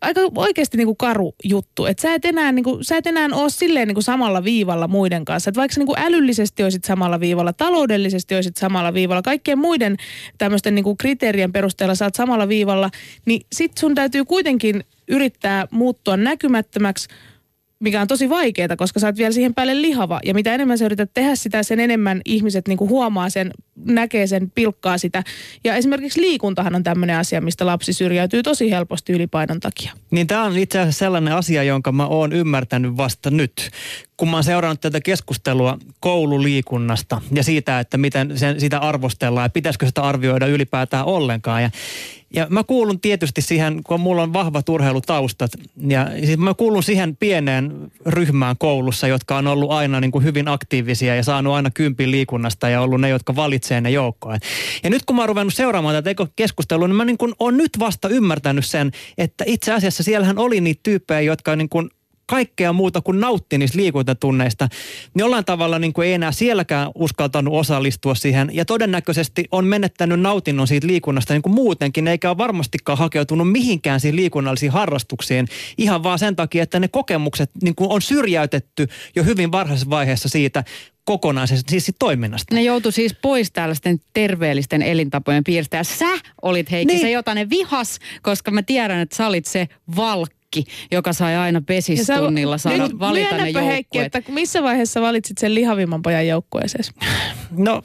[0.00, 1.86] aika oikeasti niin kuin karu juttu.
[1.86, 4.88] Että sä et enää, niin kuin, sä et enää ole silleen niin kuin samalla viivalla
[4.88, 5.50] muiden kanssa.
[5.50, 9.96] Että vaikka sä niin kuin älyllisesti olisit samalla viivalla, taloudellisesti olisit samalla viivalla, kaikkien muiden
[10.38, 12.90] tämmöisten niin kuin kriteerien perusteella sä oot samalla viivalla,
[13.26, 17.08] niin sit sun täytyy kuitenkin yrittää muuttua näkymättömäksi,
[17.80, 20.20] mikä on tosi vaikeaa, koska sä oot vielä siihen päälle lihava.
[20.24, 23.50] Ja mitä enemmän sä yrität tehdä sitä, sen enemmän ihmiset niinku huomaa sen,
[23.84, 25.24] näkee sen, pilkkaa sitä.
[25.64, 29.92] Ja esimerkiksi liikuntahan on tämmöinen asia, mistä lapsi syrjäytyy tosi helposti ylipainon takia.
[30.10, 33.70] Niin tämä on itse asiassa sellainen asia, jonka mä oon ymmärtänyt vasta nyt.
[34.16, 39.50] Kun mä oon seurannut tätä keskustelua koululiikunnasta ja siitä, että miten sen, sitä arvostellaan ja
[39.50, 41.62] pitäisikö sitä arvioida ylipäätään ollenkaan.
[41.62, 41.70] Ja,
[42.34, 45.50] Ja mä kuulun tietysti siihen, kun mulla on vahvat urheilutaustat,
[45.88, 50.48] ja siis mä kuulun siihen pieneen ryhmään koulussa, jotka on ollut aina niin kuin hyvin
[50.48, 54.38] aktiivisia ja saanut aina kympin liikunnasta ja ollut ne, jotka valitsee ne joukkoon.
[54.84, 57.70] Ja nyt kun mä oon ruvennut seuraamaan tätä keskustelua, niin mä niin kuin on nyt
[57.78, 61.90] vasta ymmärtänyt sen, että itse asiassa siellähän oli niitä tyyppejä, jotka niin kuin
[62.28, 64.68] kaikkea muuta kuin nautti niistä liikuntatunneista,
[65.14, 68.50] niin jollain tavalla niin kuin ei enää sielläkään uskaltanut osallistua siihen.
[68.52, 74.00] Ja todennäköisesti on menettänyt nautinnon siitä liikunnasta niin kuin muutenkin, eikä ole varmastikaan hakeutunut mihinkään
[74.00, 75.46] siihen liikunnallisiin harrastuksiin.
[75.78, 80.28] Ihan vaan sen takia, että ne kokemukset niin kuin on syrjäytetty jo hyvin varhaisessa vaiheessa
[80.28, 80.64] siitä
[81.04, 82.54] kokonaisesta siis toiminnasta.
[82.54, 85.76] Ne joutu siis pois tällaisten terveellisten elintapojen piiristä.
[85.76, 87.00] Ja sä olit Heikki Niin.
[87.00, 89.68] se, jota ne vihas, koska mä tiedän, että sä olit se
[90.56, 94.14] valkki, joka sai aina pesistunnilla saada Nyt valita ne myönnäpä, Heikki, joukkueet.
[94.14, 96.84] että missä vaiheessa valitsit sen lihavimman pojan joukkueeseen?
[97.50, 97.82] No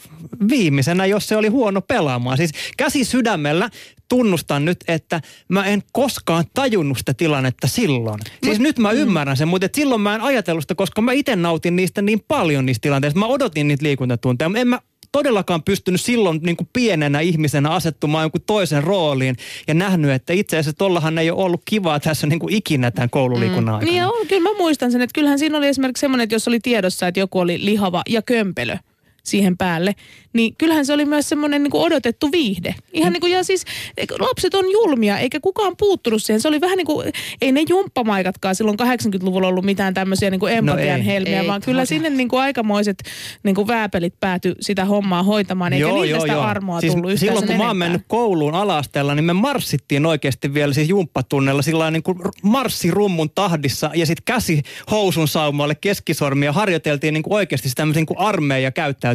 [0.49, 2.37] viimeisenä, jos se oli huono pelaamaan.
[2.37, 3.69] Siis käsi sydämellä
[4.09, 8.19] tunnustan nyt, että mä en koskaan tajunnut sitä tilannetta silloin.
[8.43, 11.35] Siis nyt mä ymmärrän sen, mutta et silloin mä en ajatellut sitä, koska mä itse
[11.35, 13.19] nautin niistä niin paljon niistä tilanteista.
[13.19, 14.51] Mä odotin niitä liikuntatunteja.
[14.55, 14.79] En mä
[15.13, 19.35] todellakaan pystynyt silloin niin kuin pienenä ihmisenä asettumaan jonkun toisen rooliin
[19.67, 23.09] ja nähnyt, että itse asiassa tollahan ei ole ollut kivaa tässä niin kuin ikinä tämän
[23.09, 23.91] koululiikunnan aikana.
[23.91, 26.47] Niin ja on, kyllä mä muistan sen, että kyllähän siinä oli esimerkiksi semmoinen, että jos
[26.47, 28.77] oli tiedossa, että joku oli lihava ja kömpelö
[29.25, 29.95] siihen päälle,
[30.33, 32.75] niin kyllähän se oli myös semmoinen niin kuin odotettu viihde.
[32.93, 33.65] Ihan niin kuin, ja siis
[33.97, 36.41] eikö- lapset on julmia, eikä kukaan puuttunut siihen.
[36.41, 37.11] Se oli vähän niin kuin,
[37.41, 41.05] ei ne jumppamaikatkaan silloin 80-luvulla ollut mitään tämmöisiä niin kuin empatian ei.
[41.05, 41.85] helmiä, Ei vaan kyllä todella.
[41.85, 43.03] sinne niin kuin aikamoiset
[43.43, 47.55] niin kuin vääpelit pääty sitä hommaa hoitamaan, eikä niille sitä armoa siis tullut Silloin kun
[47.57, 47.87] mä oon enempää.
[47.89, 53.91] mennyt kouluun alasteella, niin me marssittiin oikeasti vielä siis jumppatunnella sillä niin kuin marssirummun tahdissa
[53.95, 54.61] ja sitten käsi
[54.91, 59.12] housun saumalle keskisormia harjoiteltiin niin kuin oikeasti sitä tämmöisen niin kuin armeija käyttäytymistä.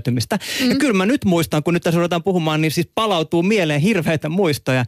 [0.60, 0.70] Mm.
[0.70, 4.28] Ja kyllä mä nyt muistan, kun nyt tässä ruvetaan puhumaan, niin siis palautuu mieleen hirveitä
[4.28, 4.84] muistoja.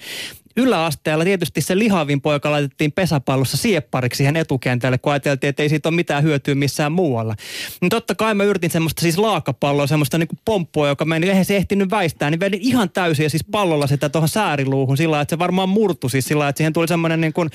[0.57, 5.89] Yläasteella tietysti se lihavin poika laitettiin pesäpallossa sieppariksi siihen etukentälle, kun ajateltiin, että ei siitä
[5.89, 7.35] ole mitään hyötyä missään muualla.
[7.83, 11.57] No totta kai mä yritin semmoista siis laakapalloa, semmoista niinku pomppua, joka meni, eihän se
[11.57, 15.33] ehtinyt väistää, niin vedin ihan täysin ja siis pallolla sitä tuohon sääriluuhun sillä lailla, että
[15.33, 17.51] se varmaan murtui siis sillä lailla, että siihen tuli semmoinen niin kuin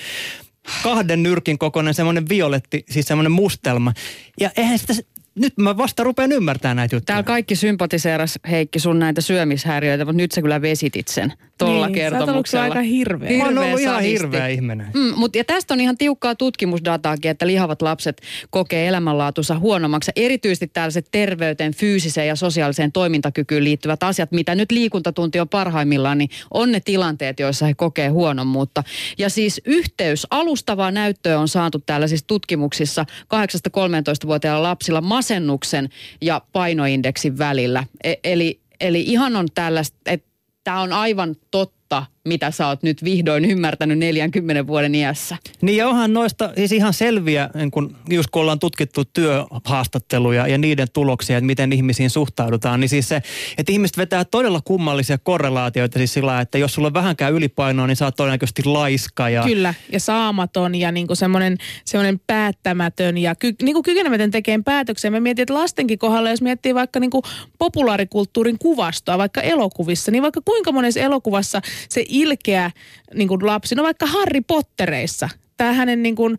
[0.84, 3.94] kahden nyrkin kokoinen semmoinen violetti, siis semmoinen mustelma.
[4.40, 4.94] Ja eihän sitä,
[5.36, 7.06] nyt mä vasta rupean ymmärtämään näitä juttuja.
[7.06, 11.96] Täällä kaikki sympatiseeras Heikki sun näitä syömishäiriöitä, mutta nyt sä kyllä vesitit sen tuolla niin,
[11.96, 12.64] Sä kertomuksella.
[12.64, 13.38] aika hirveä.
[13.38, 14.14] Mä oon ollut ihan sadisti.
[14.14, 14.88] hirveä ihminen.
[14.94, 20.12] Mm, mut, ja tästä on ihan tiukkaa tutkimusdataakin, että lihavat lapset kokee elämänlaatunsa huonommaksi.
[20.16, 26.30] Erityisesti tällaiset terveyteen, fyysiseen ja sosiaaliseen toimintakykyyn liittyvät asiat, mitä nyt liikuntatunti on parhaimmillaan, niin
[26.54, 28.84] on ne tilanteet, joissa he kokee huonommuutta.
[29.18, 35.90] Ja siis yhteys, alustavaa näyttöä on saatu tällaisissa tutkimuksissa 8-13-vuotiailla lapsilla masennuksen
[36.22, 37.84] ja painoindeksin välillä.
[38.04, 40.30] E- eli, eli ihan on tällaista, että
[40.64, 45.38] tämä on aivan totta, mitä sä oot nyt vihdoin ymmärtänyt 40 vuoden iässä.
[45.62, 50.58] Niin ja onhan noista siis ihan selviä, niin kun, just kun ollaan tutkittu työhaastatteluja ja
[50.58, 53.22] niiden tuloksia, että miten ihmisiin suhtaudutaan, niin siis se,
[53.58, 57.96] että ihmiset vetää todella kummallisia korrelaatioita siis sillä että jos sulla on vähänkään ylipainoa, niin
[57.96, 63.56] sä oot todennäköisesti laiska ja Kyllä, ja saamaton ja niinku semmoinen, semmoinen päättämätön ja ky,
[63.62, 65.12] niinku kykenemätön tekemään päätöksiä.
[65.12, 67.24] Mä mietin, että lastenkin kohdalla, jos miettii vaikka niinku
[67.60, 72.72] populaarikulttuurin kuvastoa, vaikka elokuvissa, niin vaikka kuinka monessa elokuvassa se ilkeä
[73.14, 76.38] niinku lapsi, no vaikka Harry Pottereissa, tämä hänen niin kuin,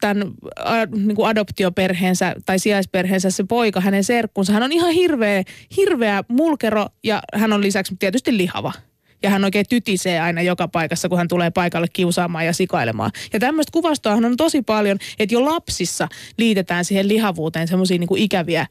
[0.00, 0.32] tämän
[0.94, 5.42] niin kuin adoptioperheensä tai sijaisperheensä se poika, hänen serkkunsa, hän on ihan hirveä,
[5.76, 8.72] hirveä mulkero ja hän on lisäksi tietysti lihava.
[9.22, 13.10] Ja hän oikein tytisee aina joka paikassa, kun hän tulee paikalle kiusaamaan ja sikailemaan.
[13.32, 16.08] Ja tämmöistä kuvastoahan on tosi paljon, että jo lapsissa
[16.38, 18.66] liitetään siihen lihavuuteen semmoisia niin ikäviä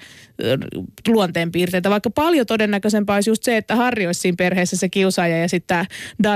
[1.08, 1.90] luonteenpiirteitä.
[1.90, 5.68] Vaikka paljon todennäköisempää olisi just se, että Harri olisi siinä perheessä se kiusaaja ja sitten
[5.68, 5.86] tämä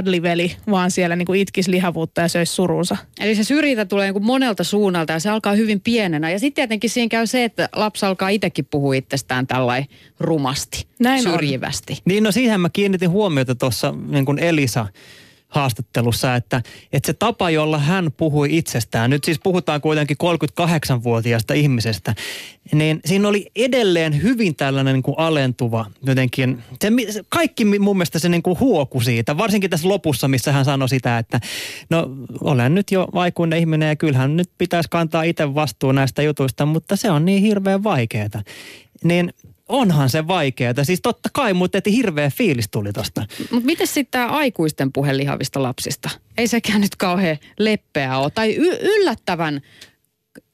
[0.02, 2.98] Dudley-veli vaan siellä niin itkisi lihavuutta ja söisi surunsa.
[3.20, 6.32] Eli se syrjintä tulee niin kuin monelta suunnalta ja se alkaa hyvin pienenä.
[6.32, 9.90] Ja sitten tietenkin siinä käy se, että lapsi alkaa itsekin puhua itsestään tällainen
[10.20, 11.34] rumasti, Näin on.
[11.34, 11.98] syrjivästi.
[12.06, 14.88] Niin no siihen mä kiinnitin huomiota tuossa niin kuin Elisa
[15.50, 16.62] haastattelussa, että,
[16.94, 22.16] että se tapa, jolla hän puhui itsestään, nyt siis puhutaan kuitenkin 38-vuotiaasta ihmisestä,
[22.74, 26.92] niin siinä oli edelleen hyvin tällainen niin kuin alentuva jotenkin, se,
[27.30, 31.18] kaikki mun mielestä se niin kuin huoku siitä, varsinkin tässä lopussa, missä hän sanoi sitä,
[31.18, 31.40] että
[31.90, 32.10] no
[32.42, 36.96] olen nyt jo aikuinen ihminen ja kyllähän nyt pitäisi kantaa itse vastuu näistä jutuista, mutta
[36.96, 38.44] se on niin hirveän vaikeaa.
[39.04, 39.34] Niin
[39.70, 40.74] onhan se vaikeaa.
[40.84, 43.26] Siis totta kai, mutta että hirveä fiilis tuli tosta.
[43.52, 46.10] Mutta miten sitten tämä aikuisten puhe lihavista lapsista?
[46.38, 48.30] Ei sekään nyt kauhean leppeä ole.
[48.32, 49.62] Tai y- yllättävän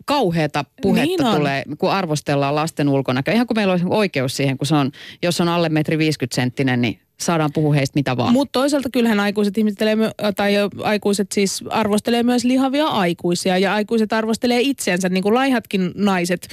[0.06, 1.36] kauheata puhetta Niin on.
[1.38, 3.34] tulee, kun arvostellaan lasten ulkonäköä.
[3.34, 4.92] Ihan kuin meillä olisi oikeus siihen, kun se on,
[5.24, 8.34] jos on alle metri 50 senttinen, niin saadaan puhua heistä mitä vaan.
[8.34, 9.96] Mutta toisaalta kyllähän aikuiset ihmettelee,
[10.36, 10.54] tai
[10.84, 16.48] aikuiset siis arvostelee myös lihavia aikuisia ja aikuiset arvostelee itseensä, niin kuin laihatkin naiset,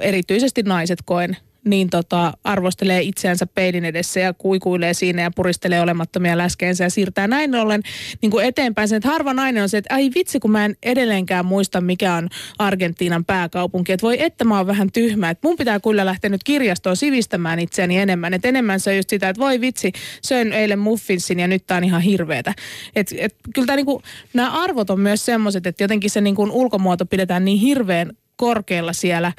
[0.00, 1.36] erityisesti naiset koen,
[1.66, 7.28] niin tota, arvostelee itseänsä peilin edessä ja kuikuilee siinä ja puristelee olemattomia läskeensä ja siirtää
[7.28, 7.82] näin ollen
[8.22, 10.76] niin kuin eteenpäin sen, että harva nainen on se, että ai vitsi kun mä en
[10.82, 15.56] edelleenkään muista mikä on Argentiinan pääkaupunki, että voi että mä oon vähän tyhmä, että mun
[15.56, 19.40] pitää kyllä lähteä nyt kirjastoon sivistämään itseäni enemmän, että enemmän se on just sitä, että
[19.40, 19.92] voi vitsi,
[20.22, 22.54] söin eilen muffinsin ja nyt tää on ihan hirveetä.
[22.96, 24.02] Et, et, kyllä tää niinku,
[24.34, 29.32] nämä arvot on myös semmoiset, että jotenkin se niinku ulkomuoto pidetään niin hirveän korkealla siellä,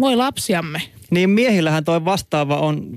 [0.00, 0.82] voi lapsiamme.
[1.10, 2.88] Niin miehillähän toi vastaava on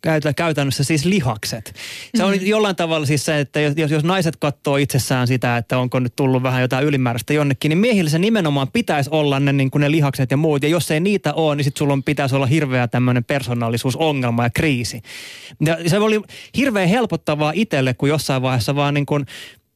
[0.00, 1.74] käytä- käytännössä siis lihakset.
[2.14, 5.78] Se on jollain tavalla siis se, että jos, jos- jos naiset katsoo itsessään sitä, että
[5.78, 9.70] onko nyt tullut vähän jotain ylimääräistä jonnekin, niin miehillä se nimenomaan pitäisi olla ne, niin
[9.70, 10.62] kuin ne lihakset ja muut.
[10.62, 14.50] Ja jos ei niitä ole, niin sitten sulla on, pitäisi olla hirveä tämmöinen persoonallisuusongelma ja
[14.50, 15.02] kriisi.
[15.66, 16.20] Ja se oli
[16.56, 19.26] hirveän helpottavaa itselle, kun jossain vaiheessa vaan niin kuin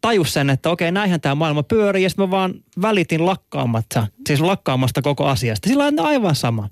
[0.02, 4.40] tajus sen, että okei, näinhän tämä maailma pyörii, ja sitten mä vaan välitin lakkaamatta, siis
[4.40, 5.68] lakkaamasta koko asiasta.
[5.68, 6.68] Sillä on aivan sama.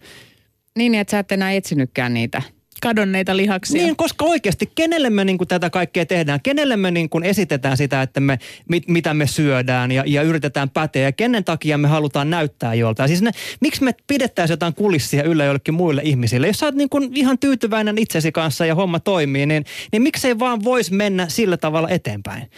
[0.77, 2.43] Niin, että sä et enää etsinytkään niitä.
[2.83, 3.83] Kadonneita lihaksia.
[3.83, 6.41] Niin, koska oikeasti, kenelle me niin kuin tätä kaikkea tehdään?
[6.43, 10.71] Kenelle me niin kuin esitetään sitä, että me, mit, mitä me syödään ja, ja yritetään
[10.71, 13.09] päteä ja kenen takia me halutaan näyttää joltain?
[13.09, 16.47] Siis ne, miksi me pidettäisiin jotain kulissia yllä jollekin muille ihmisille?
[16.47, 20.39] Jos sä oot niin kuin ihan tyytyväinen itsesi kanssa ja homma toimii, niin, niin miksei
[20.39, 22.51] vaan voisi mennä sillä tavalla eteenpäin?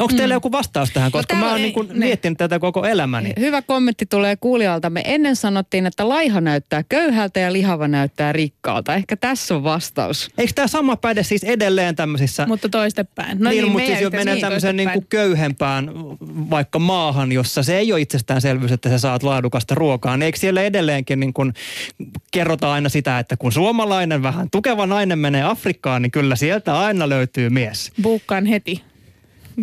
[0.00, 1.12] Onko teillä joku vastaus tähän?
[1.12, 1.94] Koska täällä mä oon ei- niin kuin ne.
[1.94, 3.32] miettinyt tätä koko elämäni.
[3.40, 4.90] Hyvä kommentti tulee kuulijalta.
[4.90, 8.94] Me ennen sanottiin, että laiha näyttää köyhältä ja lihava näyttää rikkaalta.
[8.94, 10.30] Ehkä tässä on vastaus.
[10.38, 13.38] Eikö tämä sama päde siis edelleen tämmöisissä Mutta toistepäin.
[13.40, 15.90] No niin, mutta meidän siis jos mennään niin, tämmöiseen niin kuin köyhempään
[16.50, 20.62] vaikka maahan, jossa se ei ole itsestäänselvyys, että sä saat laadukasta ruokaa, niin eikö siellä
[20.62, 21.52] edelleenkin niin kuin
[22.30, 27.08] kerrota aina sitä, että kun suomalainen vähän tukeva nainen menee Afrikkaan, niin kyllä sieltä aina
[27.08, 27.92] löytyy mies.
[28.02, 28.82] Buukkaan heti.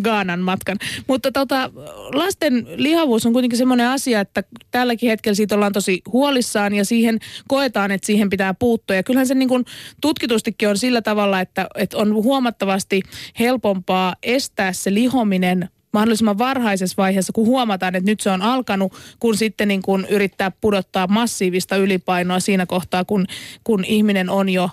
[0.02, 0.78] Gaanan matkan.
[1.06, 1.70] Mutta tota,
[2.14, 7.18] lasten lihavuus on kuitenkin semmoinen asia, että tälläkin hetkellä siitä ollaan tosi huolissaan ja siihen
[7.48, 8.96] koetaan, että siihen pitää puuttua.
[8.96, 9.64] Ja kyllähän se niin kuin
[10.00, 13.02] tutkitustikin on sillä tavalla, että, että on huomattavasti
[13.38, 19.36] helpompaa estää se lihominen mahdollisimman varhaisessa vaiheessa, kun huomataan, että nyt se on alkanut, kun
[19.36, 23.26] sitten niin kuin yrittää pudottaa massiivista ylipainoa siinä kohtaa, kun,
[23.64, 24.70] kun ihminen on jo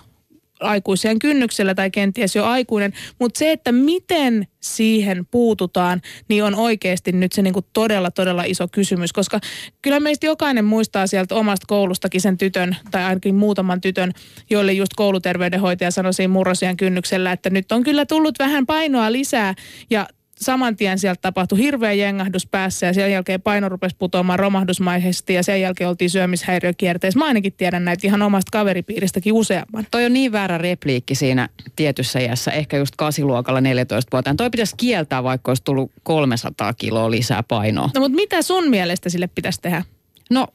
[0.60, 7.12] aikuisien kynnyksellä tai kenties jo aikuinen, mutta se, että miten siihen puututaan, niin on oikeasti
[7.12, 9.40] nyt se niinku todella, todella iso kysymys, koska
[9.82, 14.12] kyllä meistä jokainen muistaa sieltä omasta koulustakin sen tytön, tai ainakin muutaman tytön,
[14.50, 19.54] joille just kouluterveydenhoitaja sanoi siinä murrosian kynnyksellä, että nyt on kyllä tullut vähän painoa lisää,
[19.90, 20.06] ja
[20.40, 25.42] saman tien sieltä tapahtui hirveä jengahdus päässä ja sen jälkeen paino rupesi putoamaan romahdusmaisesti ja
[25.42, 27.18] sen jälkeen oltiin syömishäiriökierteessä.
[27.18, 29.86] Mä ainakin tiedän näitä ihan omasta kaveripiiristäkin useamman.
[29.90, 34.36] Toi on niin väärä repliikki siinä tietyssä iässä, ehkä just kasiluokalla 14-vuotiaan.
[34.36, 37.90] Toi pitäisi kieltää, vaikka olisi tullut 300 kiloa lisää painoa.
[37.94, 39.82] No mutta mitä sun mielestä sille pitäisi tehdä?
[40.30, 40.46] No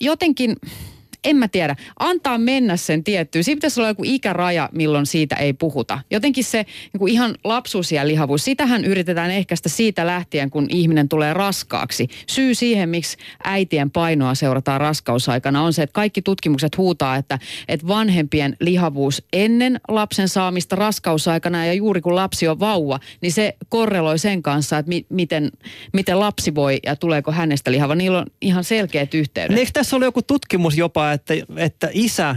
[0.00, 0.56] jotenkin,
[1.24, 3.44] en mä tiedä, antaa mennä sen tiettyyn.
[3.44, 5.98] Siinä pitäisi olla joku ikäraja, milloin siitä ei puhuta.
[6.10, 11.08] Jotenkin se niin kuin ihan lapsuus ja lihavuus, sitähän yritetään ehkäistä siitä lähtien, kun ihminen
[11.08, 12.08] tulee raskaaksi.
[12.28, 17.88] Syy siihen, miksi äitien painoa seurataan raskausaikana, on se, että kaikki tutkimukset huutaa, että, että
[17.88, 24.18] vanhempien lihavuus ennen lapsen saamista raskausaikana ja juuri kun lapsi on vauva, niin se korreloi
[24.18, 25.50] sen kanssa, että mi, miten,
[25.92, 27.94] miten lapsi voi ja tuleeko hänestä lihava.
[27.94, 29.50] Niillä on ihan selkeät yhteydet.
[29.50, 32.36] Niin eikö tässä ole joku tutkimus jopa, että, että isä,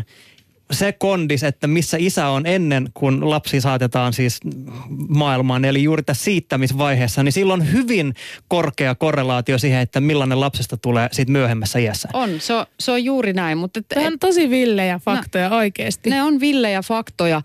[0.71, 4.39] se kondis, että missä isä on ennen kuin lapsi saatetaan siis
[5.07, 8.13] maailmaan, eli juuri tässä siittämisvaiheessa, niin silloin on hyvin
[8.47, 12.09] korkea korrelaatio siihen, että millainen lapsesta tulee sitten myöhemmässä iässä.
[12.13, 16.09] On, se on, se on juuri näin, mutta et, Tämä on tosi villejä faktoja oikeasti.
[16.09, 17.41] ne on villejä faktoja.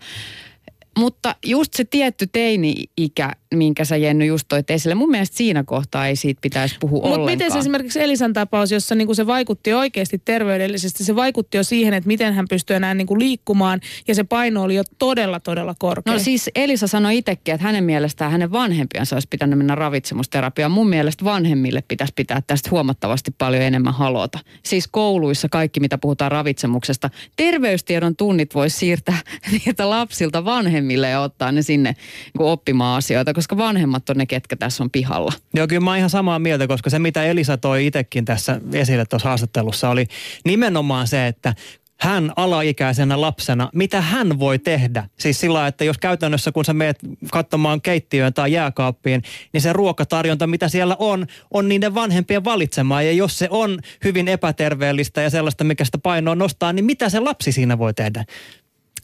[0.99, 6.07] Mutta just se tietty teini-ikä, minkä sä Jenny just toit esille, mun mielestä siinä kohtaa
[6.07, 7.37] ei siitä pitäisi puhua Mutta ollenkaan.
[7.37, 11.93] miten se esimerkiksi Elisan tapaus, jossa niinku se vaikutti oikeasti terveydellisesti, se vaikutti jo siihen,
[11.93, 16.13] että miten hän pystyy enää niinku liikkumaan ja se paino oli jo todella, todella korkea.
[16.13, 20.71] No siis Elisa sanoi itsekin, että hänen mielestään hänen vanhempiansa olisi pitänyt mennä ravitsemusterapiaan.
[20.71, 24.39] Mun mielestä vanhemmille pitäisi pitää tästä huomattavasti paljon enemmän halota.
[24.65, 27.09] Siis kouluissa kaikki, mitä puhutaan ravitsemuksesta.
[27.35, 29.19] Terveystiedon tunnit voisi siirtää
[29.51, 31.95] niiltä lapsilta vanhemmille ja ottaa ne sinne
[32.37, 35.33] niin oppimaan asioita, koska vanhemmat on ne, ketkä tässä on pihalla.
[35.53, 39.05] Joo, kyllä mä oon ihan samaa mieltä, koska se mitä Elisa toi itsekin tässä esille
[39.05, 40.05] tuossa haastattelussa oli
[40.45, 41.53] nimenomaan se, että
[42.01, 45.09] hän alaikäisenä lapsena, mitä hän voi tehdä?
[45.19, 46.99] Siis sillä että jos käytännössä kun sä meet
[47.31, 49.21] katsomaan keittiöön tai jääkaappiin,
[49.53, 53.01] niin se ruokatarjonta, mitä siellä on, on niiden vanhempien valitsemaa.
[53.01, 57.19] Ja jos se on hyvin epäterveellistä ja sellaista, mikä sitä painoa nostaa, niin mitä se
[57.19, 58.25] lapsi siinä voi tehdä?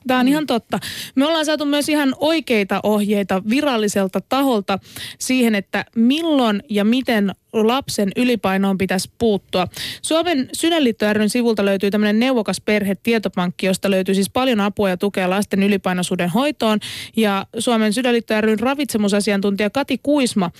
[0.07, 0.79] Tämä on ihan totta.
[1.15, 4.79] Me ollaan saatu myös ihan oikeita ohjeita viralliselta taholta
[5.19, 9.67] siihen, että milloin ja miten lapsen ylipainoon pitäisi puuttua.
[10.01, 14.97] Suomen Sydänliitto ryn sivulta löytyy tämmöinen neuvokas perhe tietopankki, josta löytyy siis paljon apua ja
[14.97, 16.79] tukea lasten ylipainoisuuden hoitoon.
[17.15, 20.51] Ja Suomen Sydänliitto ryn ravitsemusasiantuntija Kati Kuisma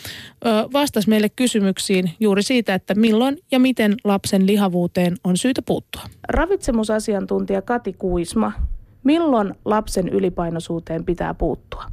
[0.46, 6.02] ö, vastasi meille kysymyksiin juuri siitä, että milloin ja miten lapsen lihavuuteen on syytä puuttua.
[6.30, 8.52] Ravitsemusasiantuntija Kati Kuisma,
[9.08, 11.84] milloin lapsen ylipainoisuuteen pitää puuttua?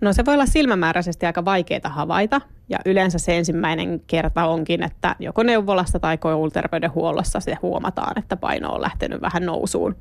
[0.00, 5.16] No se voi olla silmämääräisesti aika vaikeaa havaita ja yleensä se ensimmäinen kerta onkin, että
[5.18, 9.96] joko neuvolasta tai kouluterveydenhuollossa se huomataan, että paino on lähtenyt vähän nousuun.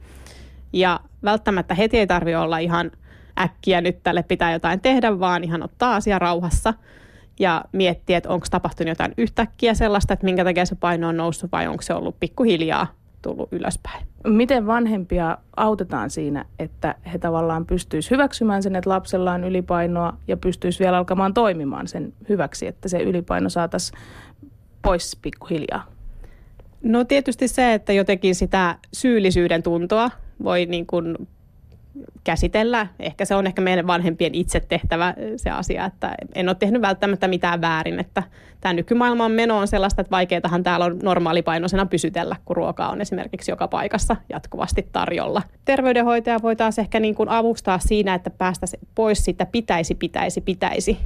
[0.74, 2.92] Ja välttämättä heti ei tarvitse olla ihan
[3.40, 6.74] äkkiä nyt tälle pitää jotain tehdä, vaan ihan ottaa asia rauhassa
[7.40, 11.52] ja miettiä, että onko tapahtunut jotain yhtäkkiä sellaista, että minkä takia se paino on noussut
[11.52, 12.88] vai onko se ollut pikkuhiljaa
[13.22, 14.11] tullut ylöspäin.
[14.28, 20.38] Miten vanhempia autetaan siinä, että he tavallaan pystyisivät hyväksymään sen, että lapsella on ylipainoa ja
[20.38, 24.00] pystyisi vielä alkamaan toimimaan sen hyväksi, että se ylipaino saataisiin
[24.82, 25.88] pois pikkuhiljaa?
[26.84, 30.10] No tietysti se, että jotenkin sitä syyllisyyden tuntoa
[30.44, 31.28] voi niin kuin
[32.24, 32.88] käsitellä.
[33.00, 37.28] Ehkä se on ehkä meidän vanhempien itse tehtävä se asia, että en ole tehnyt välttämättä
[37.28, 38.00] mitään väärin.
[38.00, 38.24] Että
[38.62, 43.52] tämä nykymaailman meno on sellaista, että vaikeatahan täällä on normaalipainoisena pysytellä, kun ruokaa on esimerkiksi
[43.52, 45.42] joka paikassa jatkuvasti tarjolla.
[45.66, 50.98] Terveydenhoitaja voi taas ehkä niin kuin avustaa siinä, että päästäisiin pois siitä pitäisi, pitäisi, pitäisi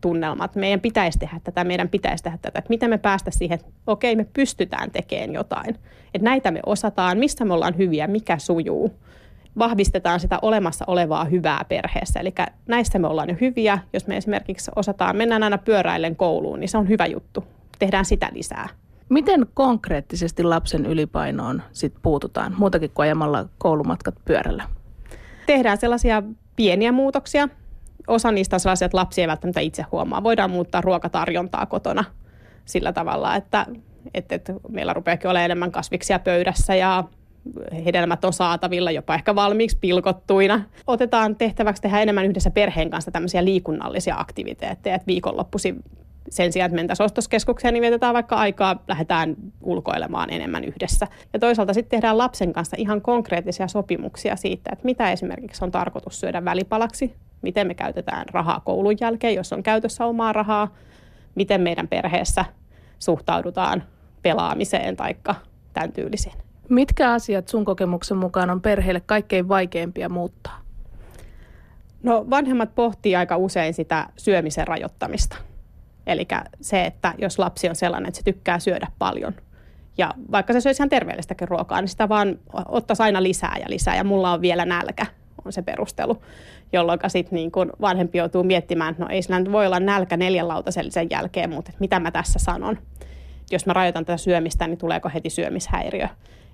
[0.00, 0.54] tunnelmat.
[0.54, 2.58] Meidän pitäisi tehdä tätä, meidän pitäisi tehdä tätä.
[2.58, 5.70] Että miten me päästä siihen, että okei, me pystytään tekemään jotain.
[6.14, 8.94] Että näitä me osataan, missä me ollaan hyviä, mikä sujuu
[9.58, 12.20] vahvistetaan sitä olemassa olevaa hyvää perheessä.
[12.20, 12.34] Eli
[12.66, 13.78] näissä me ollaan jo hyviä.
[13.92, 17.44] Jos me esimerkiksi osataan, mennään aina pyöräillen kouluun, niin se on hyvä juttu.
[17.78, 18.68] Tehdään sitä lisää.
[19.08, 24.64] Miten konkreettisesti lapsen ylipainoon sit puututaan, muutakin kuin ajamalla koulumatkat pyörällä?
[25.46, 26.22] Tehdään sellaisia
[26.56, 27.48] pieniä muutoksia.
[28.06, 30.22] Osa niistä on sellaisia, että lapsi ei välttämättä itse huomaa.
[30.22, 32.04] Voidaan muuttaa ruokatarjontaa kotona
[32.64, 33.66] sillä tavalla, että,
[34.14, 37.04] että, että meillä rupeakin olemaan enemmän kasviksia pöydässä ja
[37.84, 40.62] hedelmät on saatavilla jopa ehkä valmiiksi pilkottuina.
[40.86, 45.82] Otetaan tehtäväksi tehdä enemmän yhdessä perheen kanssa tämmöisiä liikunnallisia aktiviteetteja, että viikonloppuisin
[46.30, 51.06] sen sijaan, että mentäisiin ostoskeskukseen, niin vietetään vaikka aikaa, lähdetään ulkoilemaan enemmän yhdessä.
[51.32, 56.20] Ja toisaalta sitten tehdään lapsen kanssa ihan konkreettisia sopimuksia siitä, että mitä esimerkiksi on tarkoitus
[56.20, 60.74] syödä välipalaksi, miten me käytetään rahaa koulun jälkeen, jos on käytössä omaa rahaa,
[61.34, 62.44] miten meidän perheessä
[62.98, 63.82] suhtaudutaan
[64.22, 65.16] pelaamiseen tai
[65.72, 66.49] tämän tyylisiin.
[66.70, 70.60] Mitkä asiat sun kokemuksen mukaan on perheelle kaikkein vaikeimpia muuttaa?
[72.02, 75.36] No vanhemmat pohtii aika usein sitä syömisen rajoittamista.
[76.06, 76.28] Eli
[76.60, 79.34] se, että jos lapsi on sellainen, että se tykkää syödä paljon,
[79.98, 83.96] ja vaikka se söisi ihan terveellistäkin ruokaa, niin sitä vaan ottaisi aina lisää ja lisää,
[83.96, 85.06] ja mulla on vielä nälkä,
[85.44, 86.22] on se perustelu.
[86.72, 90.16] Jolloin sitten niin kun vanhempi joutuu miettimään, että no ei sillä nyt voi olla nälkä
[90.16, 92.78] neljän lautasella sen jälkeen, mutta mitä mä tässä sanon.
[93.50, 96.08] Jos mä rajoitan tätä syömistä, niin tuleeko heti syömishäiriö.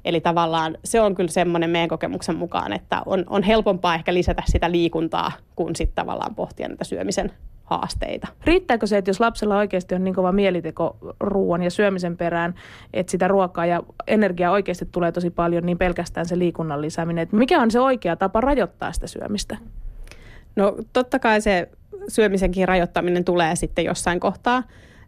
[0.06, 4.42] Eli tavallaan se on kyllä semmoinen meidän kokemuksen mukaan, että on, on helpompaa ehkä lisätä
[4.46, 7.32] sitä liikuntaa, kuin sitten tavallaan pohtia näitä syömisen
[7.64, 8.28] haasteita.
[8.44, 12.54] Riittääkö se, että jos lapsella oikeasti on niin kova mieliteko ruoan ja syömisen perään,
[12.92, 17.22] että sitä ruokaa ja energiaa oikeasti tulee tosi paljon, niin pelkästään se liikunnan lisääminen.
[17.22, 19.56] Että mikä on se oikea tapa rajoittaa sitä syömistä?
[20.56, 21.68] No totta kai se
[22.08, 24.62] syömisenkin rajoittaminen tulee sitten jossain kohtaa.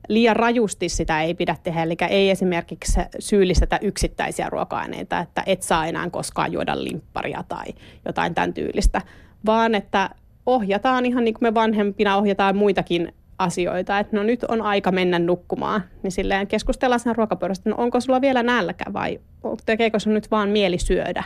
[0.08, 5.86] Liian rajusti sitä ei pidä tehdä, eli ei esimerkiksi syyllistetä yksittäisiä ruoka-aineita, että et saa
[5.86, 7.66] enää koskaan juoda limpparia tai
[8.06, 9.02] jotain tämän tyylistä,
[9.46, 10.10] vaan että
[10.46, 15.18] ohjataan ihan niin kuin me vanhempina ohjataan muitakin asioita, että no nyt on aika mennä
[15.18, 19.20] nukkumaan, niin silleen keskustellaan sen ruokapöydästä, no onko sulla vielä nälkä vai
[19.66, 21.24] tekeekö sun nyt vaan mieli syödä?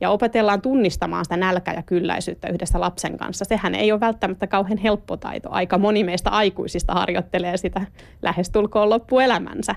[0.00, 3.44] Ja opetellaan tunnistamaan sitä nälkä- ja kylläisyyttä yhdessä lapsen kanssa.
[3.44, 5.48] Sehän ei ole välttämättä kauhean helppo taito.
[5.52, 7.80] Aika moni meistä aikuisista harjoittelee sitä
[8.22, 9.74] lähestulkoon loppuelämänsä.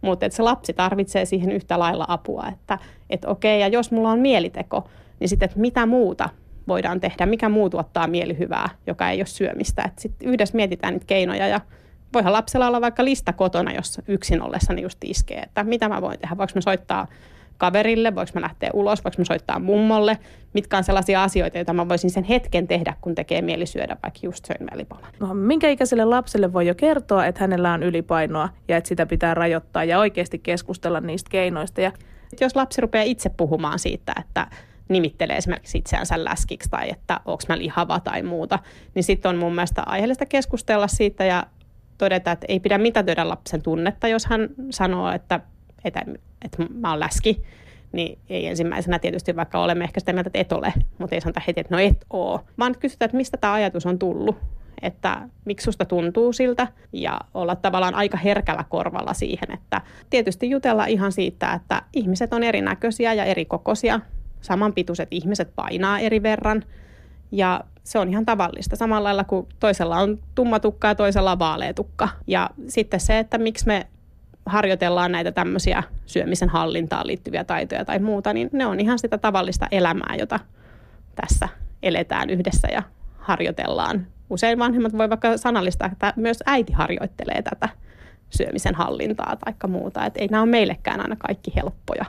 [0.00, 2.78] Mutta se lapsi tarvitsee siihen yhtä lailla apua, että
[3.10, 4.88] et okei, ja jos mulla on mieliteko,
[5.20, 6.28] niin sitten mitä muuta
[6.68, 9.82] voidaan tehdä, mikä muu tuottaa mielihyvää, joka ei ole syömistä.
[9.86, 11.60] Et sit yhdessä mietitään niitä keinoja ja
[12.14, 16.18] voihan lapsella olla vaikka lista kotona, jos yksin ollessani just iskee, että mitä mä voin
[16.18, 17.06] tehdä, voiko mä soittaa
[17.58, 20.18] kaverille, voiko mä lähteä ulos, voiko mä soittaa mummolle,
[20.52, 24.20] mitkä on sellaisia asioita, joita mä voisin sen hetken tehdä, kun tekee mieli syödä vaikka
[24.22, 25.12] just söin välipalan.
[25.20, 29.34] No, minkä ikäiselle lapselle voi jo kertoa, että hänellä on ylipainoa ja että sitä pitää
[29.34, 31.80] rajoittaa ja oikeasti keskustella niistä keinoista.
[31.80, 31.92] Ja
[32.40, 34.46] Jos lapsi rupeaa itse puhumaan siitä, että
[34.88, 38.58] nimittelee esimerkiksi itseänsä läskiksi tai että onko mä lihava tai muuta,
[38.94, 41.46] niin sitten on mun mielestä aiheellista keskustella siitä ja
[41.98, 45.40] todeta, että ei pidä mitätöidä lapsen tunnetta, jos hän sanoo, että,
[45.86, 46.04] että,
[46.44, 47.42] että mä oon läski,
[47.92, 51.42] niin ei ensimmäisenä tietysti, vaikka olemme ehkä sitä mieltä, että et ole, mutta ei sanota
[51.46, 54.36] heti, että no et oo, vaan kysytään, että mistä tämä ajatus on tullut,
[54.82, 59.80] että miksi susta tuntuu siltä ja olla tavallaan aika herkällä korvalla siihen, että
[60.10, 64.00] tietysti jutella ihan siitä, että ihmiset on erinäköisiä ja eri kokoisia,
[64.40, 66.62] samanpituiset ihmiset painaa eri verran
[67.32, 68.76] ja se on ihan tavallista.
[68.76, 72.08] Samalla lailla kuin toisella on tumma tukka ja toisella on vaalea tukka.
[72.26, 73.86] Ja sitten se, että miksi me
[74.46, 79.66] harjoitellaan näitä tämmöisiä syömisen hallintaan liittyviä taitoja tai muuta, niin ne on ihan sitä tavallista
[79.70, 80.40] elämää, jota
[81.14, 81.48] tässä
[81.82, 82.82] eletään yhdessä ja
[83.18, 84.06] harjoitellaan.
[84.30, 87.68] Usein vanhemmat voi vaikka sanallistaa, että myös äiti harjoittelee tätä
[88.30, 90.06] syömisen hallintaa tai muuta.
[90.06, 92.04] Että ei nämä ole meillekään aina kaikki helppoja.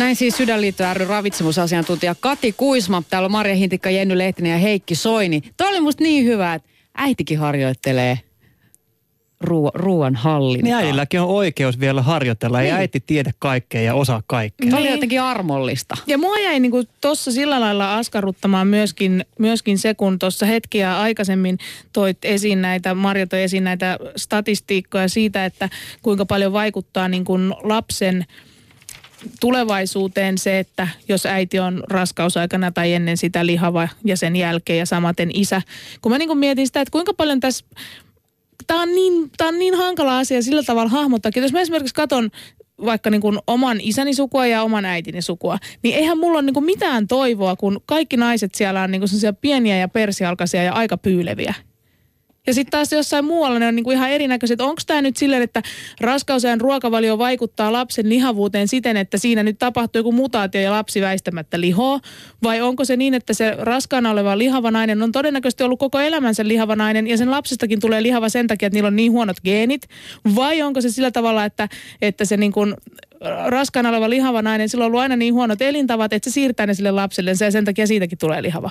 [0.00, 3.02] Näin siis Sydänliitto ry ravitsemusasiantuntija Kati Kuisma.
[3.10, 5.40] Täällä on Marja Hintikka, Jenny Lehtinen ja Heikki Soini.
[5.56, 8.18] Tuo oli musta niin hyvä, että äitikin harjoittelee
[9.44, 10.64] ruo- ruoan hallintaa.
[10.64, 12.60] Niin äidilläkin on oikeus vielä harjoitella.
[12.60, 12.74] Ei Niin.
[12.76, 14.66] äiti tiedä kaikkea ja osaa kaikkea.
[14.70, 14.94] Tämä oli Niin.
[14.94, 15.96] jotenkin armollista.
[16.06, 21.58] Ja mua jäi niinku tuossa sillä lailla askarruttamaan myöskin, myöskin se, kun tuossa hetkiä aikaisemmin
[21.92, 25.68] toit esiin näitä, Marja toi esiin näitä statistiikkoja siitä, että
[26.02, 28.24] kuinka paljon vaikuttaa niin kuin lapsen
[29.40, 34.86] tulevaisuuteen se, että jos äiti on raskausaikana tai ennen sitä lihava ja sen jälkeen ja
[34.86, 35.62] samaten isä.
[36.02, 37.64] Kun mä niin kuin mietin sitä, että kuinka paljon tässä
[38.66, 41.32] tämä on, niin, on niin hankala asia sillä tavalla hahmottaa.
[41.36, 42.30] Jos mä esimerkiksi katson
[42.84, 46.54] vaikka niin kuin oman isäni sukua ja oman äitini sukua, niin eihän mulla ole niin
[46.54, 50.96] kuin mitään toivoa, kun kaikki naiset siellä on niin kuin pieniä ja persialkaisia ja aika
[50.96, 51.54] pyyleviä.
[52.46, 54.60] Ja sitten taas jossain muualla ne on niinku ihan erinäköiset.
[54.60, 55.62] Onko tämä nyt silleen, että
[56.00, 61.60] raskausajan ruokavalio vaikuttaa lapsen lihavuuteen siten, että siinä nyt tapahtuu joku mutaatio ja lapsi väistämättä
[61.60, 62.00] lihoo?
[62.42, 66.48] Vai onko se niin, että se raskaana oleva lihava nainen on todennäköisesti ollut koko elämänsä
[66.48, 69.82] lihava nainen ja sen lapsestakin tulee lihava sen takia, että niillä on niin huonot geenit?
[70.34, 71.68] Vai onko se sillä tavalla, että,
[72.02, 72.74] että se niin kuin
[73.46, 76.74] raskaana oleva lihava nainen, sillä on ollut aina niin huonot elintavat, että se siirtää ne
[76.74, 78.70] sille lapselle ja sen takia siitäkin tulee lihava?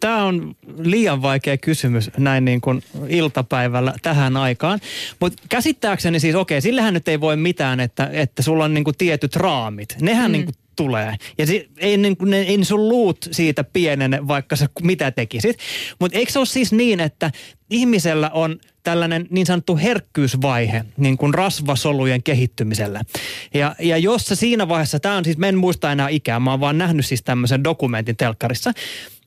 [0.00, 4.80] Tämä on liian vaikea kysymys näin niin kuin iltapäivällä tähän aikaan.
[5.20, 8.96] Mutta käsittääkseni siis, okei, sillähän nyt ei voi mitään, että, että sulla on niin kuin
[8.96, 9.96] tietyt raamit.
[10.00, 10.32] Nehän mm.
[10.32, 11.14] niin kuin tulee.
[11.38, 15.58] Ja si, ei, niin kuin, ne, ei sun luut siitä pienene, vaikka sä mitä tekisit.
[16.00, 17.30] Mutta eikö se ole siis niin, että
[17.70, 23.02] ihmisellä on tällainen niin sanottu herkkyysvaihe niin kuin rasvasolujen kehittymisellä.
[23.54, 26.50] Ja, ja jos se siinä vaiheessa, tämä on siis, mä en muista enää ikää, mä
[26.50, 28.72] oon vaan nähnyt siis tämmöisen dokumentin telkkarissa,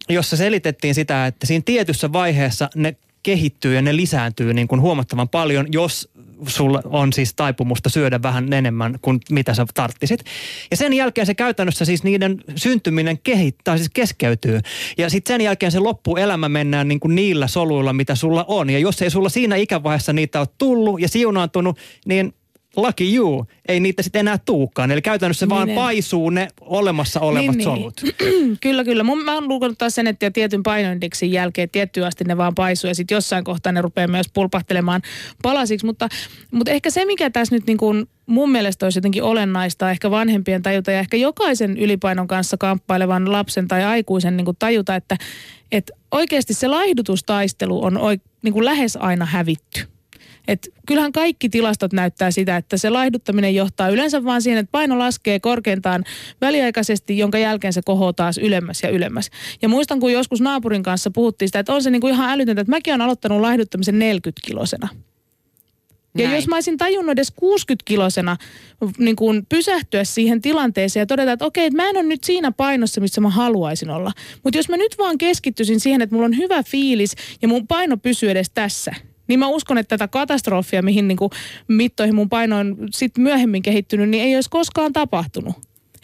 [0.10, 5.30] jossa selitettiin sitä, että siinä tietyssä vaiheessa ne kehittyy ja ne lisääntyy niin kuin huomattavan
[5.30, 6.10] paljon, jos
[6.48, 10.24] sulla on siis taipumusta syödä vähän enemmän kuin mitä sä tarttisit.
[10.72, 14.60] Ja sen jälkeen se käytännössä siis niiden syntyminen kehittää, siis keskeytyy.
[14.98, 18.70] Ja sitten sen jälkeen se loppuelämä mennään niin kuin niillä soluilla, mitä sulla on.
[18.70, 22.34] Ja jos ei sulla siinä ikävaiheessa niitä ole tullut ja siunaantunut, niin
[22.78, 24.92] lucky you, ei niitä sitten enää tuukaan.
[24.92, 25.76] Eli käytännössä Niin vaan ei.
[25.76, 28.02] paisuu ne olemassa olevat Niin, solut.
[28.04, 28.58] niin.
[28.62, 29.04] kyllä, kyllä.
[29.04, 32.88] Mun, mä oon lukenut taas sen, että tietyn painoindeksin jälkeen tiettyyn asti ne vaan paisuu
[32.88, 35.02] ja sitten jossain kohtaa ne rupeaa myös pulpahtelemaan
[35.42, 35.86] palasiksi.
[35.86, 36.10] Mutta,
[36.52, 40.64] mutta ehkä se, mikä tässä nyt niin kuin mun mielestä olisi jotenkin olennaista ehkä vanhempien
[40.64, 45.18] tajuta ja ehkä jokaisen ylipainon kanssa kamppailevan lapsen tai aikuisen niin kuin tajuta, että,
[45.72, 49.82] että oikeasti se laihdutustaistelu on oik, niin kuin lähes aina hävitty.
[50.48, 55.00] Et kyllähän kaikki tilastot näyttää sitä, että se laihduttaminen johtaa yleensä vaan siihen, että paino
[55.00, 56.04] laskee korkeintaan
[56.42, 59.30] väliaikaisesti, jonka jälkeen se kohoo taas ylemmäs ja ylemmäs.
[59.62, 62.72] Ja muistan, kun joskus naapurin kanssa puhuttiin sitä, että on se niinku ihan älytöntä, että
[62.72, 64.88] mäkin olen aloittanut laihduttamisen 40-kilosena.
[66.18, 66.36] Ja Näin.
[66.36, 68.38] jos mä olisin tajunnut edes 60-kilosena
[68.98, 72.52] niin kuin pysähtyä siihen tilanteeseen ja todeta, että okei, että mä en ole nyt siinä
[72.52, 74.12] painossa, missä mä haluaisin olla.
[74.44, 77.98] Mutta jos mä nyt vaan keskittyisin siihen, että mulla on hyvä fiilis ja mun paino
[77.98, 78.96] pysyy edes tässä,
[79.32, 81.32] niin mä uskon, että tätä katastrofia, mihin niin kuin
[81.68, 85.56] mittoihin mun paino on sit myöhemmin kehittynyt, niin ei olisi koskaan tapahtunut.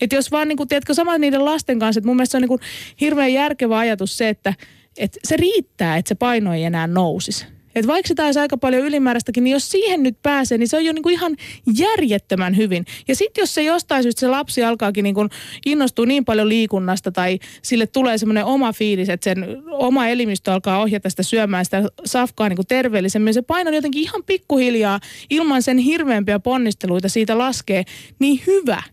[0.02, 2.42] Että jos vaan, niin kuin, tiedätkö, sama niiden lasten kanssa, että mun mielestä se on
[2.42, 2.62] niin kuin
[3.02, 4.54] hirveän järkevä ajatus se, että,
[4.98, 7.46] että se riittää, että se paino ei enää nousisi.
[7.78, 10.86] Et vaikka sitä olisi aika paljon ylimääräistäkin, niin jos siihen nyt pääsee, niin se on
[10.86, 11.36] jo niinku ihan
[11.78, 12.86] järjettömän hyvin.
[13.08, 15.28] Ja sitten jos se jostain syystä se lapsi alkaakin niinku
[15.66, 20.82] innostua niin paljon liikunnasta tai sille tulee semmoinen oma fiilis, että sen oma elimistö alkaa
[20.82, 23.34] ohjata sitä syömään sitä safkaa niinku terveellisemmin.
[23.34, 25.00] Se paino jotenkin ihan pikkuhiljaa
[25.30, 27.84] ilman sen hirveämpiä ponnisteluita siitä laskee
[28.20, 28.84] niin hyvä.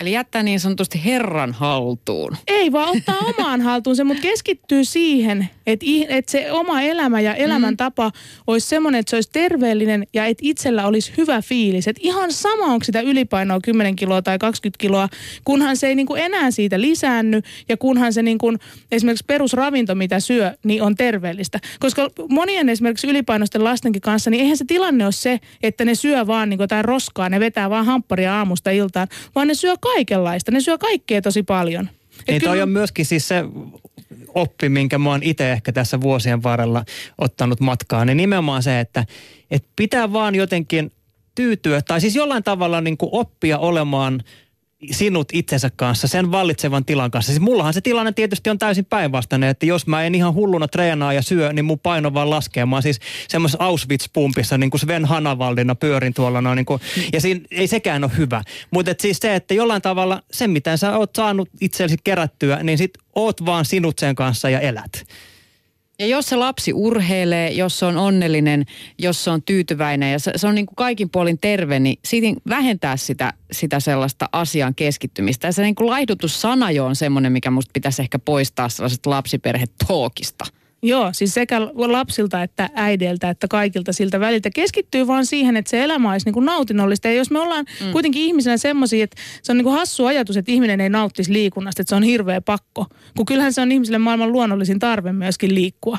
[0.00, 2.36] Eli jättää niin sanotusti herran haltuun.
[2.46, 8.12] Ei vaan ottaa omaan haltuunsa, mutta keskittyy siihen, että, että se oma elämä ja elämäntapa
[8.46, 11.88] olisi semmoinen, että se olisi terveellinen ja että itsellä olisi hyvä fiilis.
[11.88, 15.08] Että ihan sama onko sitä ylipainoa 10 kiloa tai 20 kiloa,
[15.44, 18.52] kunhan se ei niinku enää siitä lisäänny ja kunhan se niinku,
[18.92, 21.60] esimerkiksi perusravinto, mitä syö, niin on terveellistä.
[21.80, 26.26] Koska monien esimerkiksi ylipainoisten lastenkin kanssa, niin eihän se tilanne ole se, että ne syö
[26.26, 30.50] vaan niinku jotain roskaa, ne vetää vaan hampparia aamusta iltaan, vaan ne syö kaikenlaista.
[30.50, 31.88] Ne syö kaikkea tosi paljon.
[32.20, 33.44] Et Niin toi kyllä- on myöskin siis se
[34.34, 36.84] oppi, minkä mä oon itse ehkä tässä vuosien varrella
[37.18, 39.04] ottanut matkaan, niin nimenomaan se, että,
[39.50, 40.92] että pitää vaan jotenkin
[41.34, 44.22] tyytyä, tai siis jollain tavalla niin kuin oppia olemaan
[44.90, 47.32] sinut itsensä kanssa, sen vallitsevan tilan kanssa.
[47.32, 51.12] Siis mullahan se tilanne tietysti on täysin päinvastainen, että jos mä en ihan hulluna treenaa
[51.12, 52.66] ja syö, niin mun paino vaan laskee.
[52.66, 56.80] Mä siis semmoisessa Auschwitz-pumpissa, niin kuin Sven Hanavaldina pyörin tuolla noin, niin kuin,
[57.12, 58.42] ja siinä ei sekään ole hyvä.
[58.70, 62.90] Mutta siis se, että jollain tavalla se, mitä sä oot saanut itsellesi kerättyä, niin sit
[63.14, 65.04] oot vaan sinut sen kanssa ja elät.
[66.00, 68.64] Ja jos se lapsi urheilee, jos se on onnellinen,
[68.98, 72.26] jos se on tyytyväinen ja se, se on niin kuin kaikin puolin terve, niin siitä
[72.48, 75.48] vähentää sitä, sitä sellaista asian keskittymistä.
[75.48, 80.44] Ja se niin kuin laihdutussana jo on semmoinen, mikä musta pitäisi ehkä poistaa sellaisesta lapsiperhetookista.
[80.82, 85.84] Joo, siis sekä lapsilta että äideiltä että kaikilta siltä väliltä keskittyy vaan siihen, että se
[85.84, 87.08] elämä olisi niinku nautinnollista.
[87.08, 87.92] Ja jos me ollaan mm.
[87.92, 91.88] kuitenkin ihmisenä semmoisia, että se on niinku hassu ajatus, että ihminen ei nauttisi liikunnasta, että
[91.88, 92.86] se on hirveä pakko.
[93.16, 95.98] Kun kyllähän se on ihmiselle maailman luonnollisin tarve myöskin liikkua.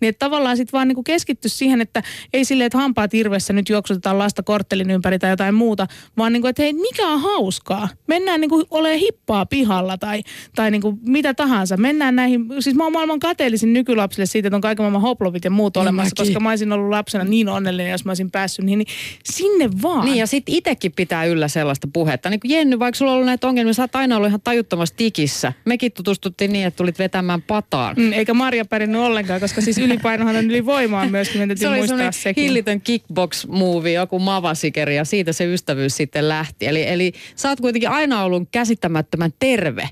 [0.00, 3.68] Niin että tavallaan sitten vaan niinku keskitty siihen, että ei silleen, että hampaat irvessä nyt
[3.68, 5.86] juoksutetaan lasta korttelin ympäri tai jotain muuta,
[6.16, 7.88] vaan niinku, että hei, mikä on hauskaa?
[8.06, 10.22] Mennään niinku ole hippaa pihalla tai,
[10.54, 11.76] tai niinku mitä tahansa.
[11.76, 15.50] Mennään näihin, siis mä oon maailman kateellisin nykylapsille siitä, että on kaiken maailman hoplovit ja
[15.50, 16.26] muut olemassa, mäkin.
[16.26, 18.88] koska mä olisin ollut lapsena niin onnellinen, jos mä olisin päässyt niihin, niin
[19.24, 20.04] sinne vaan.
[20.04, 22.30] Niin ja sitten itsekin pitää yllä sellaista puhetta.
[22.30, 24.94] Niin kuin Jenny, vaikka sulla on ollut näitä ongelmia, sä oot aina ollut ihan tajuttomassa
[24.96, 25.52] tikissä.
[25.64, 27.96] Mekin tutustuttiin niin, että tulit vetämään pataan.
[27.96, 31.88] Mm, eikä Marja pärjännyt ollenkaan, koska siis ylipainohan on ylivoimaa myöskin, meidän Se täytyy oli
[31.88, 32.44] muistaa sekin.
[32.44, 36.66] hillitön kickbox-movie, joku mavasikeri ja siitä se ystävyys sitten lähti.
[36.66, 39.88] Eli, eli sä oot kuitenkin aina ollut käsittämättömän terve.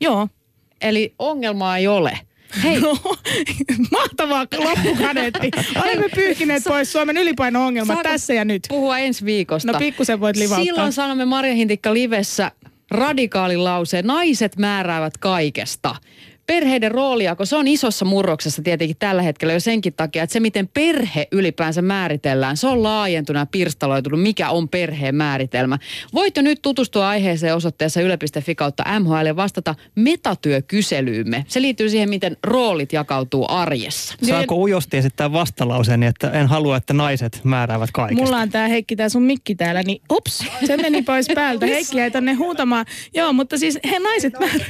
[0.00, 0.28] Joo.
[0.80, 2.18] Eli ongelmaa ei ole.
[2.62, 2.96] Hei, No,
[3.98, 5.50] mahtavaa loppukaneetti.
[5.82, 8.62] Olemme pyyhkineet pois Suomen ylipaino-ongelmat tässä ja nyt.
[8.68, 9.72] puhua ensi viikosta.
[9.72, 10.64] No pikkusen voit livauttaa.
[10.64, 12.50] Silloin sanomme Marja Hintikka Livessä
[12.90, 15.94] radikaalin lauseen, naiset määräävät kaikesta.
[16.46, 20.68] Perheiden roolijako, se on isossa murroksessa tietenkin tällä hetkellä jo senkin takia, että se miten
[20.74, 25.78] perhe ylipäänsä määritellään, se on laajentunut ja pirstaloitunut, mikä on perheen määritelmä.
[26.14, 31.44] Voit jo nyt tutustua aiheeseen osoitteessa yle.fi kautta MHL ja vastata metatyökyselyymme.
[31.48, 34.14] Se liittyy siihen, miten roolit jakautuu arjessa.
[34.22, 38.24] Saanko ujosti esittää vastalauseeni, että en halua, että naiset määräävät kaikesta?
[38.24, 41.66] Mulla on tää Heikki, tää sun mikki täällä, niin ups, se meni pois päältä.
[41.74, 42.86] Heikki jäi tonne huutamaan.
[43.14, 44.64] Joo, mutta siis he naiset määrä...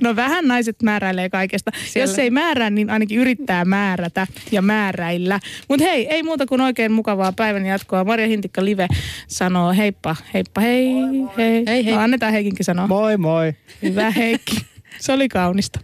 [0.00, 1.70] No vähän naiset määräilee kaikesta.
[1.86, 5.40] Siellä- Jos ei määrää, niin ainakin yrittää määrätä ja määräillä.
[5.68, 8.04] Mutta hei, ei muuta kuin oikein mukavaa päivän jatkoa.
[8.04, 8.86] Marja Hintikka Live
[9.28, 10.86] sanoo heippa, heippa, hei,
[11.36, 11.62] hei.
[11.66, 11.94] Hei, hei.
[11.94, 12.86] No, annetaan Heikinkin sanoa.
[12.86, 13.52] Moi moi.
[13.82, 14.56] Hyvä Heikki.
[14.98, 15.80] Se oli kaunista.